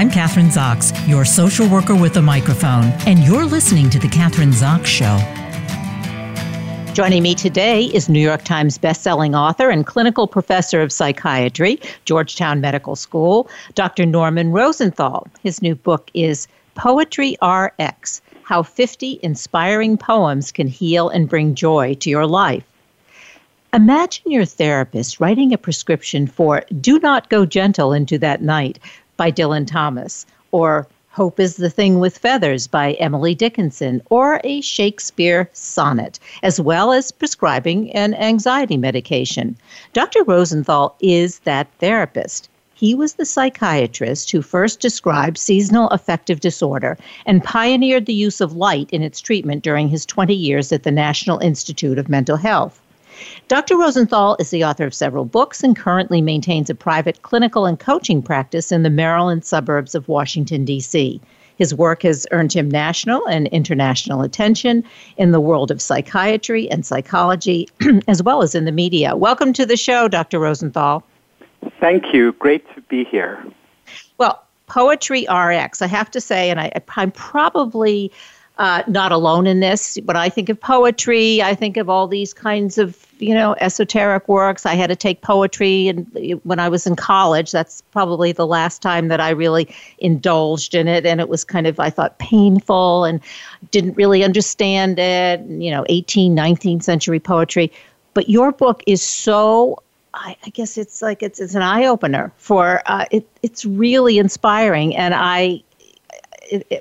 I'm 0.00 0.08
Kathryn 0.10 0.46
Zox, 0.46 0.96
your 1.06 1.26
social 1.26 1.68
worker 1.68 1.94
with 1.94 2.16
a 2.16 2.22
microphone, 2.22 2.84
and 3.06 3.18
you're 3.18 3.44
listening 3.44 3.90
to 3.90 3.98
The 3.98 4.06
Kathryn 4.06 4.50
Zox 4.50 4.86
Show. 4.86 5.18
Joining 6.94 7.22
me 7.22 7.34
today 7.34 7.84
is 7.84 8.08
New 8.08 8.18
York 8.18 8.42
Times 8.42 8.78
bestselling 8.78 9.36
author 9.36 9.68
and 9.68 9.86
clinical 9.86 10.26
professor 10.26 10.80
of 10.80 10.90
psychiatry, 10.90 11.78
Georgetown 12.06 12.62
Medical 12.62 12.96
School, 12.96 13.50
Dr. 13.74 14.06
Norman 14.06 14.52
Rosenthal. 14.52 15.26
His 15.42 15.60
new 15.60 15.74
book 15.74 16.10
is 16.14 16.48
Poetry 16.76 17.36
RX 17.42 18.22
How 18.42 18.62
50 18.62 19.20
Inspiring 19.22 19.98
Poems 19.98 20.50
Can 20.50 20.66
Heal 20.66 21.10
and 21.10 21.28
Bring 21.28 21.54
Joy 21.54 21.92
to 21.96 22.08
Your 22.08 22.26
Life. 22.26 22.64
Imagine 23.72 24.32
your 24.32 24.44
therapist 24.44 25.20
writing 25.20 25.52
a 25.52 25.58
prescription 25.58 26.26
for 26.26 26.64
Do 26.80 26.98
Not 26.98 27.28
Go 27.28 27.46
Gentle 27.46 27.92
into 27.92 28.18
That 28.18 28.42
Night 28.42 28.80
by 29.20 29.30
Dylan 29.30 29.66
Thomas, 29.66 30.24
or 30.50 30.86
Hope 31.10 31.38
is 31.38 31.56
the 31.56 31.68
Thing 31.68 32.00
with 32.00 32.16
Feathers 32.16 32.66
by 32.66 32.92
Emily 32.92 33.34
Dickinson, 33.34 34.00
or 34.08 34.40
a 34.44 34.62
Shakespeare 34.62 35.50
sonnet, 35.52 36.18
as 36.42 36.58
well 36.58 36.90
as 36.90 37.12
prescribing 37.12 37.92
an 37.92 38.14
anxiety 38.14 38.78
medication. 38.78 39.58
Dr. 39.92 40.24
Rosenthal 40.24 40.96
is 41.02 41.40
that 41.40 41.68
therapist. 41.80 42.48
He 42.72 42.94
was 42.94 43.12
the 43.12 43.26
psychiatrist 43.26 44.30
who 44.30 44.40
first 44.40 44.80
described 44.80 45.36
seasonal 45.36 45.88
affective 45.88 46.40
disorder 46.40 46.96
and 47.26 47.44
pioneered 47.44 48.06
the 48.06 48.14
use 48.14 48.40
of 48.40 48.56
light 48.56 48.88
in 48.90 49.02
its 49.02 49.20
treatment 49.20 49.62
during 49.62 49.90
his 49.90 50.06
20 50.06 50.32
years 50.32 50.72
at 50.72 50.84
the 50.84 50.90
National 50.90 51.38
Institute 51.40 51.98
of 51.98 52.08
Mental 52.08 52.38
Health. 52.38 52.80
Dr. 53.48 53.76
Rosenthal 53.76 54.36
is 54.38 54.50
the 54.50 54.64
author 54.64 54.84
of 54.84 54.94
several 54.94 55.24
books 55.24 55.62
and 55.62 55.76
currently 55.76 56.20
maintains 56.20 56.70
a 56.70 56.74
private 56.74 57.22
clinical 57.22 57.66
and 57.66 57.78
coaching 57.78 58.22
practice 58.22 58.72
in 58.72 58.82
the 58.82 58.90
Maryland 58.90 59.44
suburbs 59.44 59.94
of 59.94 60.08
Washington, 60.08 60.64
D.C. 60.64 61.20
His 61.56 61.74
work 61.74 62.02
has 62.04 62.26
earned 62.30 62.52
him 62.52 62.70
national 62.70 63.26
and 63.26 63.46
international 63.48 64.22
attention 64.22 64.82
in 65.16 65.32
the 65.32 65.40
world 65.40 65.70
of 65.70 65.82
psychiatry 65.82 66.70
and 66.70 66.86
psychology, 66.86 67.68
as 68.08 68.22
well 68.22 68.42
as 68.42 68.54
in 68.54 68.64
the 68.64 68.72
media. 68.72 69.14
Welcome 69.14 69.52
to 69.54 69.66
the 69.66 69.76
show, 69.76 70.08
Dr. 70.08 70.38
Rosenthal. 70.38 71.04
Thank 71.78 72.14
you. 72.14 72.32
Great 72.32 72.64
to 72.74 72.80
be 72.82 73.04
here. 73.04 73.44
Well, 74.16 74.42
Poetry 74.70 75.26
RX, 75.28 75.82
I 75.82 75.88
have 75.88 76.12
to 76.12 76.20
say, 76.20 76.48
and 76.48 76.60
I, 76.60 76.70
I'm 76.96 77.10
probably 77.10 78.12
uh, 78.56 78.84
not 78.86 79.10
alone 79.10 79.48
in 79.48 79.58
this. 79.58 79.98
When 80.04 80.16
I 80.16 80.28
think 80.28 80.48
of 80.48 80.60
poetry, 80.60 81.42
I 81.42 81.56
think 81.56 81.76
of 81.76 81.90
all 81.90 82.06
these 82.06 82.32
kinds 82.32 82.78
of 82.78 83.04
you 83.20 83.34
know 83.34 83.54
esoteric 83.60 84.28
works. 84.28 84.66
I 84.66 84.74
had 84.74 84.88
to 84.88 84.96
take 84.96 85.22
poetry, 85.22 85.88
and 85.88 86.40
when 86.44 86.58
I 86.58 86.68
was 86.68 86.86
in 86.86 86.96
college, 86.96 87.52
that's 87.52 87.82
probably 87.92 88.32
the 88.32 88.46
last 88.46 88.82
time 88.82 89.08
that 89.08 89.20
I 89.20 89.30
really 89.30 89.74
indulged 89.98 90.74
in 90.74 90.88
it, 90.88 91.06
and 91.06 91.20
it 91.20 91.28
was 91.28 91.44
kind 91.44 91.66
of 91.66 91.78
I 91.78 91.90
thought 91.90 92.18
painful 92.18 93.04
and 93.04 93.20
didn't 93.70 93.94
really 93.94 94.24
understand 94.24 94.98
it. 94.98 95.40
You 95.46 95.70
know, 95.70 95.84
18, 95.88 96.34
19th 96.34 96.82
century 96.82 97.20
poetry. 97.20 97.72
But 98.12 98.28
your 98.28 98.50
book 98.52 98.82
is 98.86 99.02
so 99.02 99.82
I, 100.14 100.36
I, 100.44 100.50
guess 100.50 100.76
it's 100.76 101.02
like 101.02 101.22
it's, 101.22 101.40
it's 101.40 101.54
an 101.54 101.62
eye 101.62 101.84
opener 101.84 102.32
for 102.36 102.82
uh, 102.86 103.06
it. 103.10 103.26
It's 103.42 103.64
really 103.64 104.18
inspiring, 104.18 104.96
and 104.96 105.14
I 105.14 105.62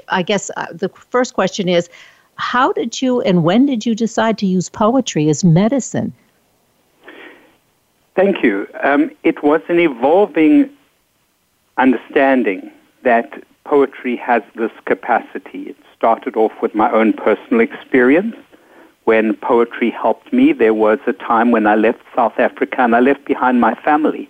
I 0.08 0.24
guess 0.24 0.50
uh, 0.58 0.68
the 0.72 0.90
first 0.90 1.34
question 1.34 1.70
is 1.70 1.90
how 2.36 2.72
did 2.72 3.02
you 3.02 3.22
and 3.22 3.44
when 3.44 3.66
did 3.66 3.86
you 3.86 3.94
decide 3.94 4.38
to 4.40 4.46
use 4.46 4.70
poetry 4.70 5.30
as 5.30 5.44
medicine? 5.44 6.14
Thank 8.20 8.44
you. 8.44 8.68
Um, 8.84 9.12
it 9.24 9.44
was 9.44 9.62
an 9.70 9.80
evolving 9.80 10.70
understanding 11.78 12.70
that 13.04 13.42
poetry 13.64 14.18
has 14.18 14.44
this 14.56 14.74
capacity. 14.84 15.70
It 15.70 15.78
started 15.96 16.36
off 16.36 16.52
with 16.62 16.76
my 16.76 16.92
own 16.92 17.14
personal 17.14 17.62
experience. 17.62 18.36
When 19.06 19.38
poetry 19.38 19.90
helped 19.90 20.34
me, 20.34 20.52
there 20.52 20.74
was 20.74 21.00
a 21.08 21.14
time 21.14 21.52
when 21.52 21.66
I 21.66 21.76
left 21.76 22.02
South 22.14 22.38
Africa 22.38 22.82
and 22.82 22.94
I 22.94 23.00
left 23.00 23.24
behind 23.24 23.62
my 23.62 23.74
family. 23.74 24.30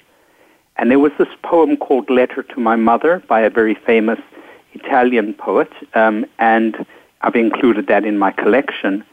And 0.75 0.91
there 0.91 0.99
was 0.99 1.13
this 1.17 1.33
poem 1.41 1.75
called 1.75 2.11
Letter 2.11 2.43
to 2.43 2.59
My 2.59 2.75
Mother 2.75 3.23
by 3.27 3.41
a 3.41 3.49
very 3.49 3.73
famous 3.73 4.19
Italian 4.73 5.33
poet, 5.33 5.71
um, 5.95 6.27
and 6.37 6.85
I've 7.21 7.35
included 7.35 7.87
that 7.87 8.05
in 8.05 8.19
my 8.19 8.29
collection. 8.33 9.03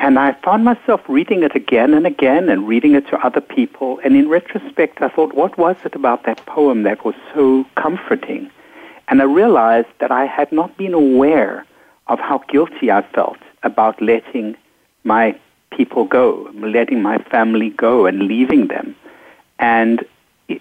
And 0.00 0.18
I 0.18 0.32
found 0.44 0.64
myself 0.64 1.00
reading 1.08 1.42
it 1.42 1.56
again 1.56 1.92
and 1.92 2.06
again 2.06 2.48
and 2.48 2.68
reading 2.68 2.94
it 2.94 3.08
to 3.08 3.18
other 3.26 3.40
people. 3.40 4.00
And 4.04 4.14
in 4.14 4.28
retrospect, 4.28 5.02
I 5.02 5.08
thought, 5.08 5.34
what 5.34 5.58
was 5.58 5.76
it 5.84 5.94
about 5.96 6.24
that 6.24 6.44
poem 6.46 6.84
that 6.84 7.04
was 7.04 7.16
so 7.34 7.66
comforting? 7.74 8.50
And 9.08 9.20
I 9.20 9.24
realized 9.24 9.88
that 9.98 10.12
I 10.12 10.26
had 10.26 10.52
not 10.52 10.76
been 10.76 10.94
aware 10.94 11.66
of 12.06 12.20
how 12.20 12.38
guilty 12.48 12.92
I 12.92 13.02
felt 13.02 13.38
about 13.64 14.00
letting 14.00 14.56
my 15.02 15.38
people 15.70 16.04
go, 16.04 16.50
letting 16.54 17.02
my 17.02 17.18
family 17.18 17.70
go 17.70 18.06
and 18.06 18.22
leaving 18.22 18.68
them. 18.68 18.94
And 19.58 20.04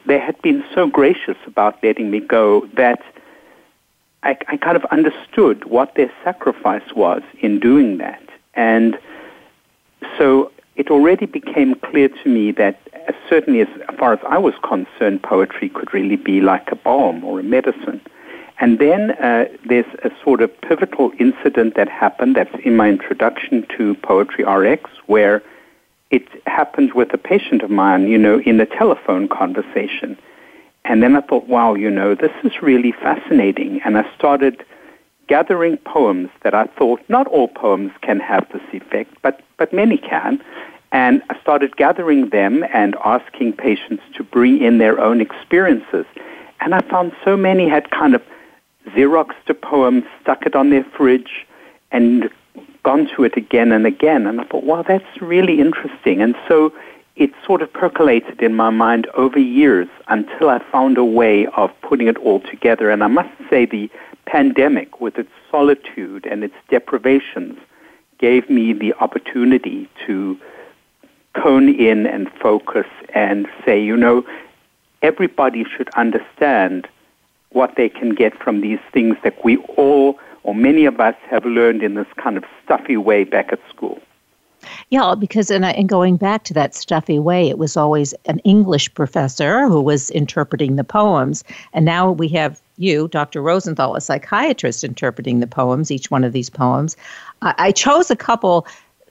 they 0.06 0.18
had 0.18 0.42
been 0.42 0.66
so 0.74 0.88
gracious 0.88 1.38
about 1.46 1.82
letting 1.84 2.10
me 2.10 2.20
go 2.20 2.66
that 2.74 3.02
I, 4.24 4.38
I 4.48 4.58
kind 4.58 4.76
of 4.76 4.84
understood 4.86 5.66
what 5.66 5.94
their 5.96 6.12
sacrifice 6.24 6.94
was 6.96 7.22
in 7.40 7.60
doing 7.60 7.98
that. 8.00 8.22
And 8.56 8.98
so 10.18 10.52
it 10.76 10.90
already 10.90 11.26
became 11.26 11.76
clear 11.76 12.10
to 12.10 12.30
me 12.30 12.52
that, 12.52 12.80
as 13.08 13.16
certainly 13.30 13.62
as 13.62 13.68
far 13.98 14.14
as 14.14 14.20
I 14.28 14.38
was 14.38 14.54
concerned, 14.64 15.24
poetry 15.24 15.70
could 15.70 15.94
really 15.94 16.16
be 16.16 16.40
like 16.42 16.72
a 16.72 16.76
balm 16.76 17.24
or 17.24 17.40
a 17.40 17.44
medicine. 17.44 18.02
And 18.60 18.80
then 18.80 19.12
uh, 19.12 19.46
there's 19.66 19.92
a 20.04 20.12
sort 20.24 20.42
of 20.42 20.50
pivotal 20.62 21.12
incident 21.20 21.76
that 21.76 21.90
happened 21.90 22.36
that's 22.36 22.56
in 22.64 22.76
my 22.76 22.90
introduction 22.90 23.66
to 23.78 23.96
Poetry 23.96 24.44
RX, 24.44 24.90
where 25.06 25.44
it 26.10 26.28
happened 26.48 26.94
with 26.94 27.14
a 27.14 27.18
patient 27.18 27.62
of 27.62 27.70
mine, 27.70 28.08
you 28.08 28.18
know, 28.18 28.40
in 28.40 28.60
a 28.60 28.66
telephone 28.66 29.28
conversation. 29.28 30.18
And 30.86 31.04
then 31.04 31.16
I 31.16 31.22
thought, 31.22 31.48
wow, 31.48 31.76
you 31.76 31.92
know, 31.92 32.16
this 32.16 32.32
is 32.44 32.62
really 32.62 32.94
fascinating. 32.94 33.82
And 33.84 33.98
I 33.98 34.10
started 34.16 34.64
gathering 35.28 35.78
poems 35.78 36.30
that 36.44 36.54
I 36.54 36.66
thought 36.66 37.02
not 37.10 37.28
all 37.28 37.48
poems 37.48 37.92
can 38.02 38.20
have 38.20 38.48
this 38.52 38.62
effect, 38.72 39.14
but, 39.22 39.42
but 39.58 39.74
many 39.74 39.98
can. 39.98 40.42
And 40.92 41.22
I 41.30 41.40
started 41.42 41.76
gathering 41.76 42.30
them 42.30 42.64
and 42.74 42.96
asking 43.04 43.54
patients 43.54 44.04
to 44.16 44.24
bring 44.24 44.62
in 44.62 44.78
their 44.78 45.00
own 45.00 45.20
experiences. 45.22 46.06
And 46.62 46.74
I 46.74 46.82
found 46.82 47.12
so 47.24 47.36
many 47.36 47.68
had 47.68 47.92
kind 47.92 48.16
of 48.16 48.24
Xeroxed 48.88 49.50
a 49.50 49.54
poem, 49.54 50.06
stuck 50.22 50.46
it 50.46 50.56
on 50.56 50.70
their 50.70 50.84
fridge, 50.84 51.46
and 51.92 52.30
gone 52.84 53.10
to 53.16 53.24
it 53.26 53.36
again 53.36 53.72
and 53.74 53.86
again. 53.86 54.26
And 54.28 54.40
I 54.40 54.46
thought, 54.46 54.64
wow, 54.64 54.82
that's 54.82 55.22
really 55.22 55.60
interesting. 55.60 56.22
And 56.22 56.36
so 56.48 56.74
it 57.18 57.32
sort 57.46 57.62
of 57.62 57.74
percolated 57.74 58.42
in 58.42 58.56
my 58.56 58.70
mind 58.70 59.08
over 59.16 59.40
years 59.40 59.88
until 60.08 60.50
I 60.50 60.60
found 60.72 60.98
a 60.98 61.04
way 61.04 61.48
of 61.48 61.72
putting 61.82 62.08
it 62.08 62.18
all 62.18 62.40
together. 62.40 62.92
And 62.92 63.04
I 63.04 63.08
must 63.08 63.30
say, 63.50 63.66
the 63.66 63.90
pandemic, 64.26 65.02
with 65.02 65.18
its 65.18 65.32
solitude 65.50 66.26
and 66.26 66.44
its 66.44 66.56
deprivations, 66.70 67.58
gave 68.20 68.50
me 68.50 68.74
the 68.74 68.94
opportunity 68.96 69.90
to 70.06 70.38
cone 71.34 71.70
in 71.70 72.06
and 72.06 72.32
focus 72.34 72.88
and 73.14 73.48
say, 73.66 73.82
you 73.82 73.98
know, 73.98 74.24
everybody 75.02 75.64
should 75.64 75.90
understand 75.90 76.88
what 77.50 77.76
they 77.76 77.90
can 77.90 78.14
get 78.14 78.38
from 78.38 78.62
these 78.62 78.80
things 78.92 79.16
that 79.24 79.44
we 79.44 79.58
all, 79.78 80.20
or 80.44 80.54
many 80.54 80.86
of 80.86 81.00
us, 81.00 81.16
have 81.30 81.46
learned 81.46 81.82
in 81.82 81.96
this 81.96 82.08
kind 82.18 82.38
of 82.38 82.44
stuffy 82.64 82.98
way 82.98 83.24
back 83.24 83.52
at 83.52 83.60
school. 83.70 84.00
Yeah, 84.90 85.16
because 85.18 85.52
in 85.52 85.88
going 85.88 86.18
back 86.18 86.44
to 86.46 86.54
that 86.54 86.76
stuffy 86.76 87.20
way, 87.20 87.50
it 87.50 87.58
was 87.58 87.78
always 87.78 88.14
an 88.26 88.40
English 88.40 88.94
professor 88.94 89.68
who 89.68 89.82
was 89.82 90.10
interpreting 90.12 90.76
the 90.76 90.84
poems. 90.84 91.44
And 91.74 91.86
now 91.86 92.12
we 92.12 92.28
have 92.30 92.62
you, 92.78 93.08
Dr. 93.08 93.42
Rosenthal, 93.42 93.96
a 93.96 94.02
psychiatrist, 94.02 94.84
interpreting 94.84 95.40
the 95.40 95.48
poems, 95.48 95.92
each 95.92 96.12
one 96.12 96.24
of 96.24 96.34
these 96.34 96.50
poems. 96.50 96.96
I, 97.42 97.56
I 97.58 97.72
chose 97.72 98.12
a 98.12 98.16
couple. 98.16 98.68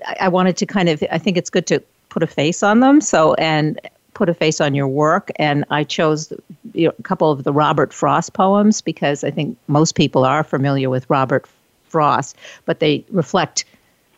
I, 0.07 0.17
I 0.23 0.29
wanted 0.29 0.57
to 0.59 0.67
kind 0.67 0.89
of, 0.89 1.03
I 1.11 1.19
think 1.19 1.37
it's 1.37 1.51
good 1.51 1.67
to 1.69 1.83
put 2.09 2.23
a 2.23 2.27
face 2.27 2.63
on 2.63 2.81
them. 2.81 3.01
So, 3.01 3.35
and 3.35 3.81
put 4.17 4.31
a 4.31 4.35
face 4.35 4.63
on 4.63 4.75
your 4.75 4.89
work. 4.89 5.31
And 5.37 5.67
I 5.71 5.85
chose 5.85 6.33
you 6.73 6.89
know, 6.89 6.95
a 6.99 7.03
couple 7.03 7.31
of 7.31 7.45
the 7.45 7.53
Robert 7.53 7.93
Frost 7.93 8.33
poems 8.33 8.81
because 8.81 9.23
I 9.23 9.31
think 9.31 9.59
most 9.69 9.95
people 9.95 10.25
are 10.25 10.43
familiar 10.43 10.89
with 10.89 11.09
Robert 11.11 11.47
Frost, 11.89 12.35
but 12.65 12.81
they 12.81 13.05
reflect 13.11 13.67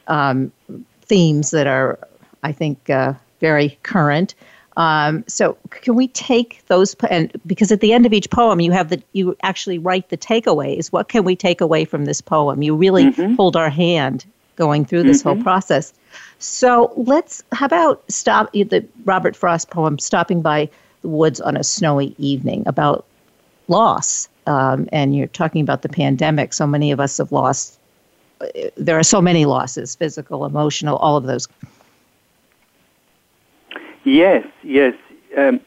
um, 0.07 0.53
themes 1.09 1.51
that 1.51 1.67
are, 1.67 1.99
I 2.43 2.53
think, 2.53 2.91
uh, 2.91 3.15
very 3.41 3.79
current. 3.83 4.35
Um, 4.77 5.25
so 5.27 5.59
can 5.71 5.97
we 5.97 6.07
take 6.07 6.65
those 6.69 6.95
and 7.11 7.33
because 7.45 7.73
at 7.73 7.81
the 7.81 7.93
end 7.93 8.07
of 8.07 8.13
each 8.13 8.31
poem 8.31 8.61
you 8.61 8.71
have 8.71 8.91
the 8.91 9.03
you 9.13 9.37
actually 9.43 9.77
write 9.77 10.09
the 10.09 10.17
takeaways. 10.17 10.93
What 10.93 11.09
can 11.09 11.25
we 11.25 11.35
take 11.35 11.61
away 11.61 11.85
from 11.85 12.05
this 12.05 12.21
poem? 12.21 12.63
You 12.63 12.77
really 12.77 13.07
mm-hmm. 13.07 13.35
hold 13.35 13.57
our 13.57 13.71
hand 13.71 14.25
going 14.55 14.85
through 14.85 15.03
this 15.03 15.19
mm-hmm. 15.19 15.31
whole 15.31 15.43
process. 15.43 15.93
So 16.39 16.93
let's 16.97 17.43
how 17.51 17.67
about 17.67 18.05
stop 18.09 18.53
the 18.53 18.87
Robert 19.05 19.35
Frost 19.35 19.69
poem 19.71 19.99
"Stopping 19.99 20.43
by 20.43 20.71
the 21.03 21.09
Woods 21.09 21.41
on 21.41 21.57
a 21.57 21.65
Snowy 21.65 22.15
Evening" 22.19 22.63
about 22.67 23.05
loss. 23.67 24.29
Um, 24.47 24.89
and 24.93 25.15
you're 25.15 25.27
talking 25.27 25.61
about 25.61 25.83
the 25.83 25.89
pandemic. 25.89 26.53
So 26.53 26.69
many 26.69 26.93
of 26.93 27.01
us 27.01 27.19
have 27.19 27.33
lost. 27.33 27.78
There 28.77 28.99
are 28.99 29.03
so 29.03 29.21
many 29.21 29.45
losses 29.45 29.95
physical, 29.95 30.45
emotional, 30.45 30.97
all 30.97 31.17
of 31.17 31.25
those. 31.25 31.49
Yes, 34.05 34.47
yes. 34.63 34.95
Um, 35.37 35.61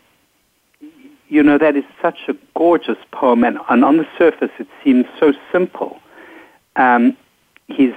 you 1.29 1.41
know, 1.41 1.57
that 1.57 1.75
is 1.75 1.85
such 2.01 2.27
a 2.27 2.35
gorgeous 2.56 2.97
poem, 3.12 3.44
and, 3.44 3.57
and 3.69 3.85
on 3.85 3.97
the 3.97 4.07
surface 4.18 4.51
it 4.59 4.68
seems 4.83 5.06
so 5.19 5.33
simple. 5.51 6.00
Um, 6.75 7.15
he's 7.68 7.94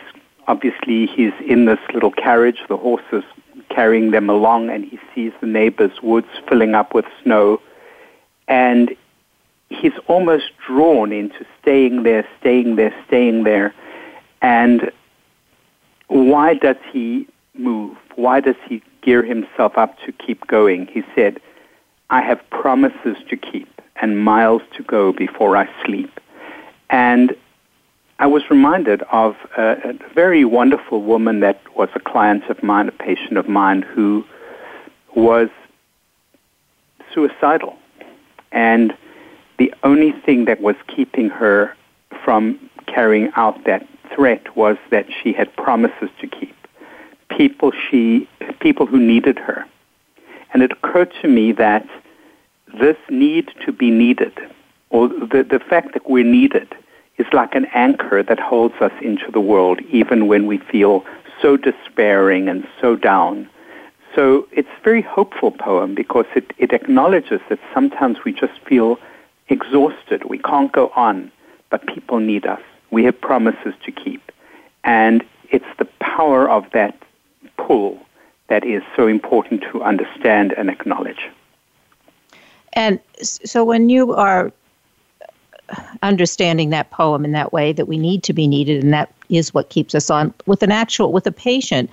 obviously 0.47 1.06
he's 1.06 1.32
in 1.47 1.65
this 1.65 1.81
little 1.93 2.12
carriage, 2.12 2.61
the 2.69 2.77
horses 2.77 3.25
carrying 3.70 4.11
them 4.11 4.31
along, 4.31 4.70
and 4.70 4.85
he 4.85 4.99
sees 5.15 5.32
the 5.41 5.47
neighbor's 5.47 6.03
woods 6.03 6.29
filling 6.49 6.75
up 6.75 6.94
with 6.94 7.06
snow, 7.23 7.61
and 8.47 8.94
he's 9.69 9.94
almost 10.06 10.50
drawn 10.67 11.12
into 11.12 11.44
staying 11.61 12.03
there, 12.03 12.27
staying 12.41 12.77
there, 12.77 12.94
staying 13.06 13.44
there. 13.44 13.75
And 14.44 14.93
why 16.08 16.52
does 16.52 16.76
he 16.93 17.26
move? 17.55 17.96
Why 18.14 18.41
does 18.41 18.56
he 18.69 18.82
gear 19.00 19.23
himself 19.23 19.79
up 19.79 19.99
to 20.05 20.12
keep 20.12 20.46
going? 20.46 20.87
He 20.87 21.02
said, 21.14 21.41
I 22.11 22.20
have 22.20 22.38
promises 22.50 23.17
to 23.31 23.38
keep 23.38 23.81
and 23.96 24.23
miles 24.23 24.61
to 24.76 24.82
go 24.82 25.14
before 25.14 25.56
I 25.56 25.67
sleep. 25.87 26.20
And 26.91 27.35
I 28.19 28.26
was 28.26 28.43
reminded 28.50 29.00
of 29.11 29.35
a, 29.56 29.79
a, 29.82 30.14
very 30.14 30.44
wonderful 30.44 31.00
woman 31.00 31.41
that 31.41 31.62
was 31.75 31.88
a 31.94 32.00
client 32.00 32.44
of 32.50 32.62
mine, 32.62 32.88
a 32.88 32.93
patient 32.93 33.38
of 33.38 33.49
mine, 33.49 33.81
who 33.81 34.26
was 35.17 35.49
suicidal. 37.14 37.79
And 38.52 38.94
the 39.58 39.73
only 39.85 40.12
thing 40.12 40.44
that 40.44 40.61
was 40.61 40.76
keeping 40.87 41.31
her 41.31 41.75
from 42.23 42.58
carrying 42.87 43.31
out 43.37 43.64
that 43.64 43.88
threat 44.15 44.57
was 44.57 44.77
that 44.91 45.07
she 45.23 45.33
had 45.33 45.55
promises 45.57 46.11
to 46.21 46.27
keep. 46.27 46.55
People 47.31 47.73
she 47.73 48.29
people 48.61 48.87
who 48.87 48.99
needed 48.99 49.39
her. 49.39 49.67
And 50.53 50.63
it 50.63 50.73
occurred 50.73 51.13
to 51.23 51.29
me 51.29 51.53
that 51.53 51.87
this 52.81 52.97
need 53.09 53.51
to 53.65 53.73
be 53.73 53.91
needed, 53.91 54.33
or 54.91 55.09
the, 55.09 55.47
the 55.49 55.59
fact 55.59 55.95
that 55.95 56.09
we're 56.09 56.25
needed, 56.25 56.75
is 57.19 57.27
like 57.33 57.55
an 57.55 57.67
anchor 57.75 58.23
that 58.23 58.41
holds 58.41 58.75
us 58.81 58.93
into 59.01 59.31
the 59.31 59.41
world 59.41 59.81
even 59.91 60.27
when 60.27 60.47
we 60.47 60.59
feel 60.59 61.05
so 61.41 61.57
despairing 61.57 62.49
and 62.49 62.67
so 62.81 62.97
down. 62.97 63.49
So 64.15 64.47
it's 64.53 64.69
a 64.69 64.85
very 64.85 65.03
hopeful 65.03 65.51
poem 65.51 65.95
because 65.95 66.27
it, 66.37 66.53
it 66.59 66.73
acknowledges 66.73 67.41
that 67.49 67.59
sometimes 67.73 68.19
we 68.25 68.33
just 68.33 68.59
feel 68.61 68.99
exhausted. 69.49 70.25
We 70.25 70.39
can't 70.39 70.73
go 70.73 70.93
on, 70.95 71.33
but 71.71 71.87
people 71.87 72.19
need 72.21 72.47
us. 72.47 72.63
We 72.94 73.05
have 73.05 73.20
promises 73.20 73.75
to 73.85 73.91
keep. 73.91 74.31
And 74.85 75.25
it's 75.50 75.67
the 75.79 75.87
power 75.99 76.49
of 76.49 76.70
that 76.70 76.96
pull 77.56 78.00
that 78.46 78.64
is 78.64 78.82
so 78.94 79.08
important 79.08 79.62
to 79.73 79.82
understand 79.82 80.52
and 80.52 80.70
acknowledge. 80.70 81.29
And 82.75 83.00
so 83.20 83.64
when 83.64 83.88
you 83.88 84.12
are 84.12 84.52
understanding 86.02 86.70
that 86.70 86.91
poem 86.93 87.25
in 87.25 87.32
that 87.32 87.52
way 87.52 87.73
that 87.73 87.88
we 87.88 87.99
need 87.99 88.23
to 88.23 88.32
be 88.32 88.46
needed 88.46 88.85
and 88.85 88.93
that 88.93 89.12
is 89.29 89.52
what 89.52 89.70
keeps 89.70 89.94
us 89.94 90.08
on 90.08 90.32
with 90.46 90.62
an 90.62 90.70
actual 90.70 91.11
with 91.11 91.26
a 91.26 91.32
patient 91.32 91.88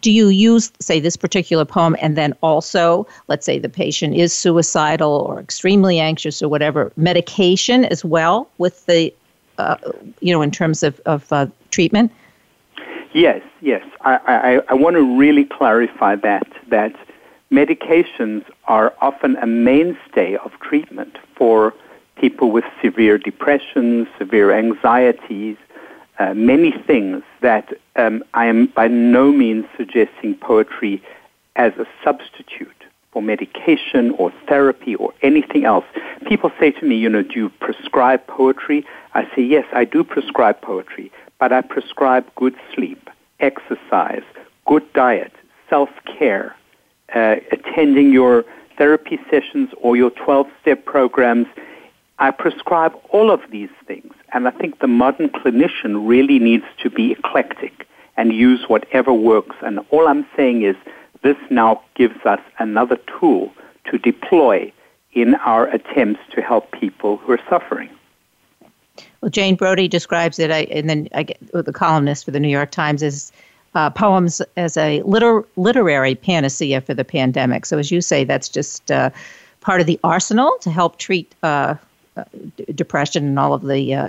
do 0.00 0.10
you 0.10 0.28
use 0.28 0.72
say 0.80 0.98
this 0.98 1.16
particular 1.16 1.64
poem 1.64 1.96
and 2.02 2.16
then 2.16 2.34
also 2.42 3.06
let's 3.28 3.46
say 3.46 3.60
the 3.60 3.68
patient 3.68 4.16
is 4.16 4.32
suicidal 4.32 5.24
or 5.28 5.38
extremely 5.38 6.00
anxious 6.00 6.42
or 6.42 6.48
whatever 6.48 6.92
medication 6.96 7.84
as 7.84 8.04
well 8.04 8.50
with 8.58 8.84
the 8.86 9.14
uh, 9.62 9.76
you 10.20 10.32
know 10.32 10.42
in 10.42 10.50
terms 10.50 10.82
of, 10.82 11.00
of 11.06 11.32
uh, 11.32 11.46
treatment? 11.70 12.10
Yes 13.12 13.42
yes. 13.62 13.84
I, 14.02 14.16
I, 14.26 14.62
I 14.68 14.74
want 14.74 14.96
to 14.96 15.18
really 15.18 15.44
clarify 15.44 16.16
that 16.16 16.46
that 16.68 16.94
medications 17.50 18.44
are 18.64 18.92
often 19.00 19.36
a 19.36 19.46
mainstay 19.46 20.36
of 20.36 20.52
treatment 20.60 21.16
for 21.36 21.72
people 22.16 22.50
with 22.50 22.64
severe 22.82 23.18
depression, 23.18 24.06
severe 24.18 24.52
anxieties, 24.52 25.56
uh, 26.18 26.34
many 26.34 26.72
things 26.72 27.22
that 27.40 27.72
um, 27.96 28.22
I 28.34 28.46
am 28.46 28.66
by 28.66 28.88
no 28.88 29.32
means 29.32 29.64
suggesting 29.76 30.34
poetry 30.34 31.02
as 31.56 31.72
a 31.78 31.86
substitute 32.04 32.81
for 33.12 33.22
medication 33.22 34.10
or 34.12 34.32
therapy 34.48 34.94
or 34.94 35.12
anything 35.22 35.64
else. 35.64 35.84
People 36.26 36.50
say 36.58 36.70
to 36.72 36.86
me, 36.86 36.96
you 36.96 37.08
know, 37.08 37.22
do 37.22 37.38
you 37.38 37.48
prescribe 37.60 38.26
poetry? 38.26 38.86
I 39.14 39.24
say, 39.36 39.42
yes, 39.42 39.66
I 39.72 39.84
do 39.84 40.02
prescribe 40.02 40.60
poetry, 40.62 41.12
but 41.38 41.52
I 41.52 41.60
prescribe 41.60 42.24
good 42.34 42.56
sleep, 42.74 43.10
exercise, 43.40 44.22
good 44.66 44.90
diet, 44.94 45.32
self-care, 45.68 46.56
uh, 47.14 47.36
attending 47.50 48.12
your 48.12 48.44
therapy 48.78 49.18
sessions 49.30 49.68
or 49.80 49.96
your 49.96 50.10
12 50.10 50.46
step 50.62 50.84
programs. 50.86 51.46
I 52.18 52.30
prescribe 52.30 52.94
all 53.10 53.30
of 53.30 53.40
these 53.50 53.70
things. 53.86 54.14
And 54.32 54.48
I 54.48 54.50
think 54.52 54.78
the 54.78 54.86
modern 54.86 55.28
clinician 55.28 56.08
really 56.08 56.38
needs 56.38 56.64
to 56.82 56.88
be 56.88 57.12
eclectic 57.12 57.86
and 58.16 58.32
use 58.32 58.68
whatever 58.68 59.12
works. 59.12 59.56
And 59.62 59.80
all 59.90 60.08
I'm 60.08 60.26
saying 60.36 60.62
is 60.62 60.76
this 61.22 61.36
now 61.50 61.82
gives 61.94 62.24
us 62.26 62.40
another 62.58 62.96
tool 63.18 63.52
to 63.90 63.98
deploy 63.98 64.72
in 65.12 65.34
our 65.36 65.66
attempts 65.68 66.20
to 66.34 66.40
help 66.40 66.70
people 66.72 67.16
who 67.18 67.32
are 67.32 67.40
suffering. 67.48 67.90
Well, 69.20 69.30
Jane 69.30 69.54
Brody 69.54 69.88
describes 69.88 70.38
it, 70.38 70.50
I, 70.50 70.60
and 70.64 70.88
then 70.88 71.08
I 71.14 71.22
get 71.22 71.38
the 71.52 71.72
columnist 71.72 72.24
for 72.24 72.30
the 72.30 72.40
New 72.40 72.48
York 72.48 72.70
Times 72.70 73.02
is 73.02 73.32
uh, 73.74 73.90
poems 73.90 74.42
as 74.56 74.76
a 74.76 75.02
liter- 75.02 75.44
literary 75.56 76.14
panacea 76.14 76.80
for 76.80 76.94
the 76.94 77.04
pandemic. 77.04 77.64
So, 77.64 77.78
as 77.78 77.90
you 77.90 78.00
say, 78.00 78.24
that's 78.24 78.48
just 78.48 78.90
uh, 78.90 79.10
part 79.60 79.80
of 79.80 79.86
the 79.86 79.98
arsenal 80.04 80.52
to 80.60 80.70
help 80.70 80.98
treat 80.98 81.34
uh, 81.42 81.76
uh 82.16 82.24
depression 82.74 83.24
and 83.26 83.38
all 83.38 83.54
of 83.54 83.62
the 83.62 83.94
uh, 83.94 84.08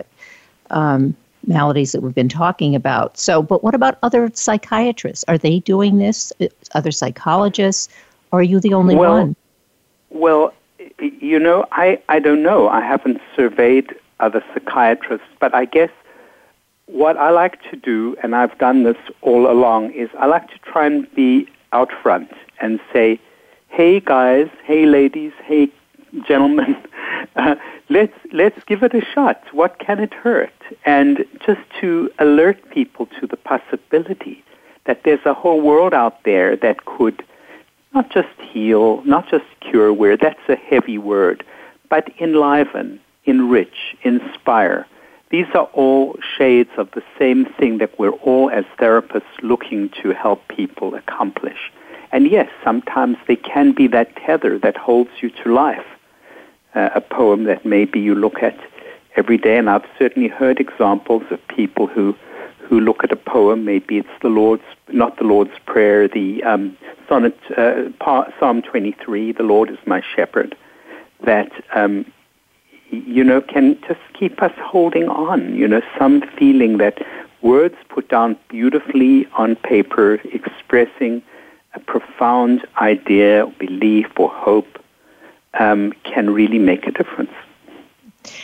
um, 0.71 1.15
maladies 1.45 1.92
that 1.92 2.01
we've 2.01 2.16
been 2.16 2.30
talking 2.30 2.75
about. 2.75 3.18
So, 3.18 3.42
but 3.42 3.63
what 3.63 3.75
about 3.75 3.98
other 4.04 4.30
psychiatrists? 4.34 5.25
Are 5.28 5.38
they 5.38 5.60
doing 5.60 5.98
this? 5.98 6.31
Other 6.74 6.92
psychologists? 6.92 7.90
Or 8.31 8.40
are 8.40 8.44
you 8.44 8.60
the 8.60 8.74
only 8.74 8.95
well, 8.95 9.13
one? 9.13 9.36
Well, 10.10 10.54
you 11.00 11.40
know, 11.40 11.65
I, 11.72 12.01
I 12.10 12.20
don't 12.20 12.44
know. 12.44 12.70
I 12.70 12.82
haven't 12.82 13.22
surveyed 13.36 13.94
other 14.20 14.44
psychiatrists, 14.53 15.27
but 15.39 15.53
I 15.53 15.65
guess 15.65 15.91
what 16.86 17.17
I 17.17 17.29
like 17.29 17.62
to 17.72 17.75
do, 17.75 18.15
and 18.24 18.36
I've 18.36 18.58
done 18.58 18.84
this 18.84 18.98
all 19.22 19.50
along, 19.50 19.91
is 19.91 20.10
I 20.17 20.25
like 20.25 20.50
to 20.50 20.58
try 20.60 20.86
and 20.86 21.13
be 21.15 21.48
out 21.72 21.91
front 21.91 22.32
and 22.60 22.79
say, 22.91 23.20
hey 23.70 24.00
guys, 24.00 24.50
hey 24.63 24.86
ladies, 24.86 25.34
hey 25.44 25.70
gentlemen, 26.27 26.75
uh, 27.36 27.55
let's, 27.89 28.17
let's 28.32 28.63
give 28.65 28.84
it 28.84 28.93
a 28.93 29.03
shot. 29.03 29.41
What 29.51 29.79
can 29.79 30.00
it 30.00 30.13
hurt? 30.13 30.53
And 30.86 31.25
just 31.46 31.62
to 31.82 32.12
alert 32.20 32.70
people 32.70 33.08
to 33.20 33.27
the 33.27 33.38
possibility 33.38 34.43
that 34.86 35.03
there's 35.03 35.25
a 35.25 35.34
whole 35.34 35.62
world 35.62 35.93
out 35.93 36.24
there 36.24 36.55
that 36.58 36.86
could 36.86 37.24
not 37.93 38.10
just 38.10 38.39
heal, 38.39 39.01
not 39.03 39.29
just 39.29 39.46
cure, 39.62 39.93
where 39.93 40.17
that's 40.17 40.50
a 40.50 40.55
heavy 40.55 40.98
word, 40.98 41.43
but 41.89 42.10
enliven, 42.20 43.00
enrich, 43.25 43.96
inspire, 44.01 44.88
these 45.34 45.48
are 45.55 45.67
all 45.74 46.15
shades 46.38 46.70
of 46.77 46.91
the 46.91 47.01
same 47.17 47.46
thing 47.46 47.79
that 47.79 47.98
we're 47.98 48.12
all 48.12 48.51
as 48.51 48.65
therapists 48.77 49.41
looking 49.41 49.89
to 50.03 50.12
help 50.12 50.48
people 50.48 50.93
accomplish. 50.93 51.72
And 52.12 52.29
yes, 52.29 52.51
sometimes 52.63 53.17
they 53.27 53.38
can 53.38 53.72
be 53.72 53.88
that 53.88 54.15
tether 54.15 54.60
that 54.60 54.77
holds 54.77 55.10
you 55.22 55.32
to 55.32 55.51
life. 55.51 55.88
Uh, 56.75 56.89
a 56.96 57.01
poem 57.01 57.44
that 57.44 57.63
maybe 57.65 58.00
you 58.00 58.15
look 58.15 58.42
at 58.42 58.58
every 59.15 59.38
day, 59.38 59.58
and 59.58 59.70
I've 59.70 59.86
certainly 60.00 60.27
heard 60.27 60.60
examples 60.60 61.24
of 61.30 61.39
people 61.48 61.88
who 61.88 62.15
who 62.58 62.80
look 62.80 63.03
at 63.03 63.12
a 63.12 63.15
poem. 63.15 63.65
Maybe 63.65 63.98
it's 63.98 64.18
the 64.22 64.30
Lord's, 64.30 64.63
not 64.88 65.18
the 65.18 65.25
Lord's 65.25 65.58
Prayer, 65.65 66.08
the 66.08 66.42
um, 66.44 66.75
sonnet, 67.08 67.38
uh, 67.58 67.89
Psalm 68.39 68.62
23, 68.62 69.32
"The 69.34 69.44
Lord 69.44 69.70
is 69.70 69.77
my 69.86 70.01
shepherd," 70.01 70.56
that 71.22 71.51
um, 71.75 72.06
you 72.89 73.24
know, 73.24 73.42
can 73.42 73.80
just 73.88 74.01
keep 74.13 74.42
us 74.42 74.53
holding 74.58 75.10
on. 75.10 75.56
You 75.56 75.68
know, 75.68 75.82
some 75.98 76.22
feeling 76.38 76.77
that 76.77 77.06
words 77.42 77.75
put 77.89 78.10
down 78.10 78.38
beautifully 78.50 79.27
on 79.34 79.56
paper, 79.58 80.15
expressing 80.32 81.22
a 81.74 81.80
profound 81.80 82.65
idea, 82.80 83.48
belief, 83.58 84.08
or 84.18 84.30
hope, 84.30 84.83
um, 85.60 85.93
can 86.03 86.29
really 86.29 86.60
make 86.60 86.88
a 86.88 86.91
difference. 86.91 87.31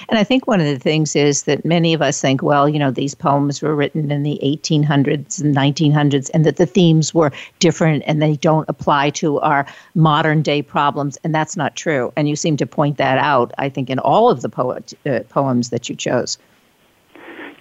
And 0.10 0.18
I 0.18 0.24
think 0.24 0.48
one 0.48 0.60
of 0.60 0.66
the 0.66 0.80
things 0.80 1.16
is 1.16 1.44
that 1.44 1.64
many 1.64 1.94
of 1.94 2.02
us 2.02 2.20
think, 2.22 2.42
well, 2.44 2.68
you 2.68 2.80
know, 2.80 2.92
these 2.92 3.16
poems 3.16 3.62
were 3.62 3.76
written 3.76 4.12
in 4.12 4.24
the 4.24 4.40
1800s 4.44 5.42
and 5.42 5.56
1900s, 5.56 6.30
and 6.34 6.46
that 6.46 6.58
the 6.58 6.66
themes 6.66 7.14
were 7.14 7.32
different 7.60 8.04
and 8.06 8.22
they 8.22 8.36
don't 8.36 8.68
apply 8.70 9.10
to 9.12 9.40
our 9.40 9.66
modern 9.96 10.42
day 10.42 10.62
problems. 10.62 11.18
And 11.24 11.34
that's 11.34 11.56
not 11.56 11.76
true. 11.76 12.12
And 12.16 12.28
you 12.28 12.36
seem 12.36 12.58
to 12.58 12.66
point 12.66 12.98
that 12.98 13.18
out, 13.18 13.54
I 13.58 13.70
think, 13.70 13.90
in 13.90 14.00
all 14.00 14.30
of 14.30 14.42
the 14.42 14.50
poet, 14.50 14.94
uh, 15.06 15.22
poems 15.30 15.70
that 15.70 15.90
you 15.90 15.96
chose. 15.96 16.38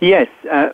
Yes. 0.00 0.28
Uh, 0.50 0.70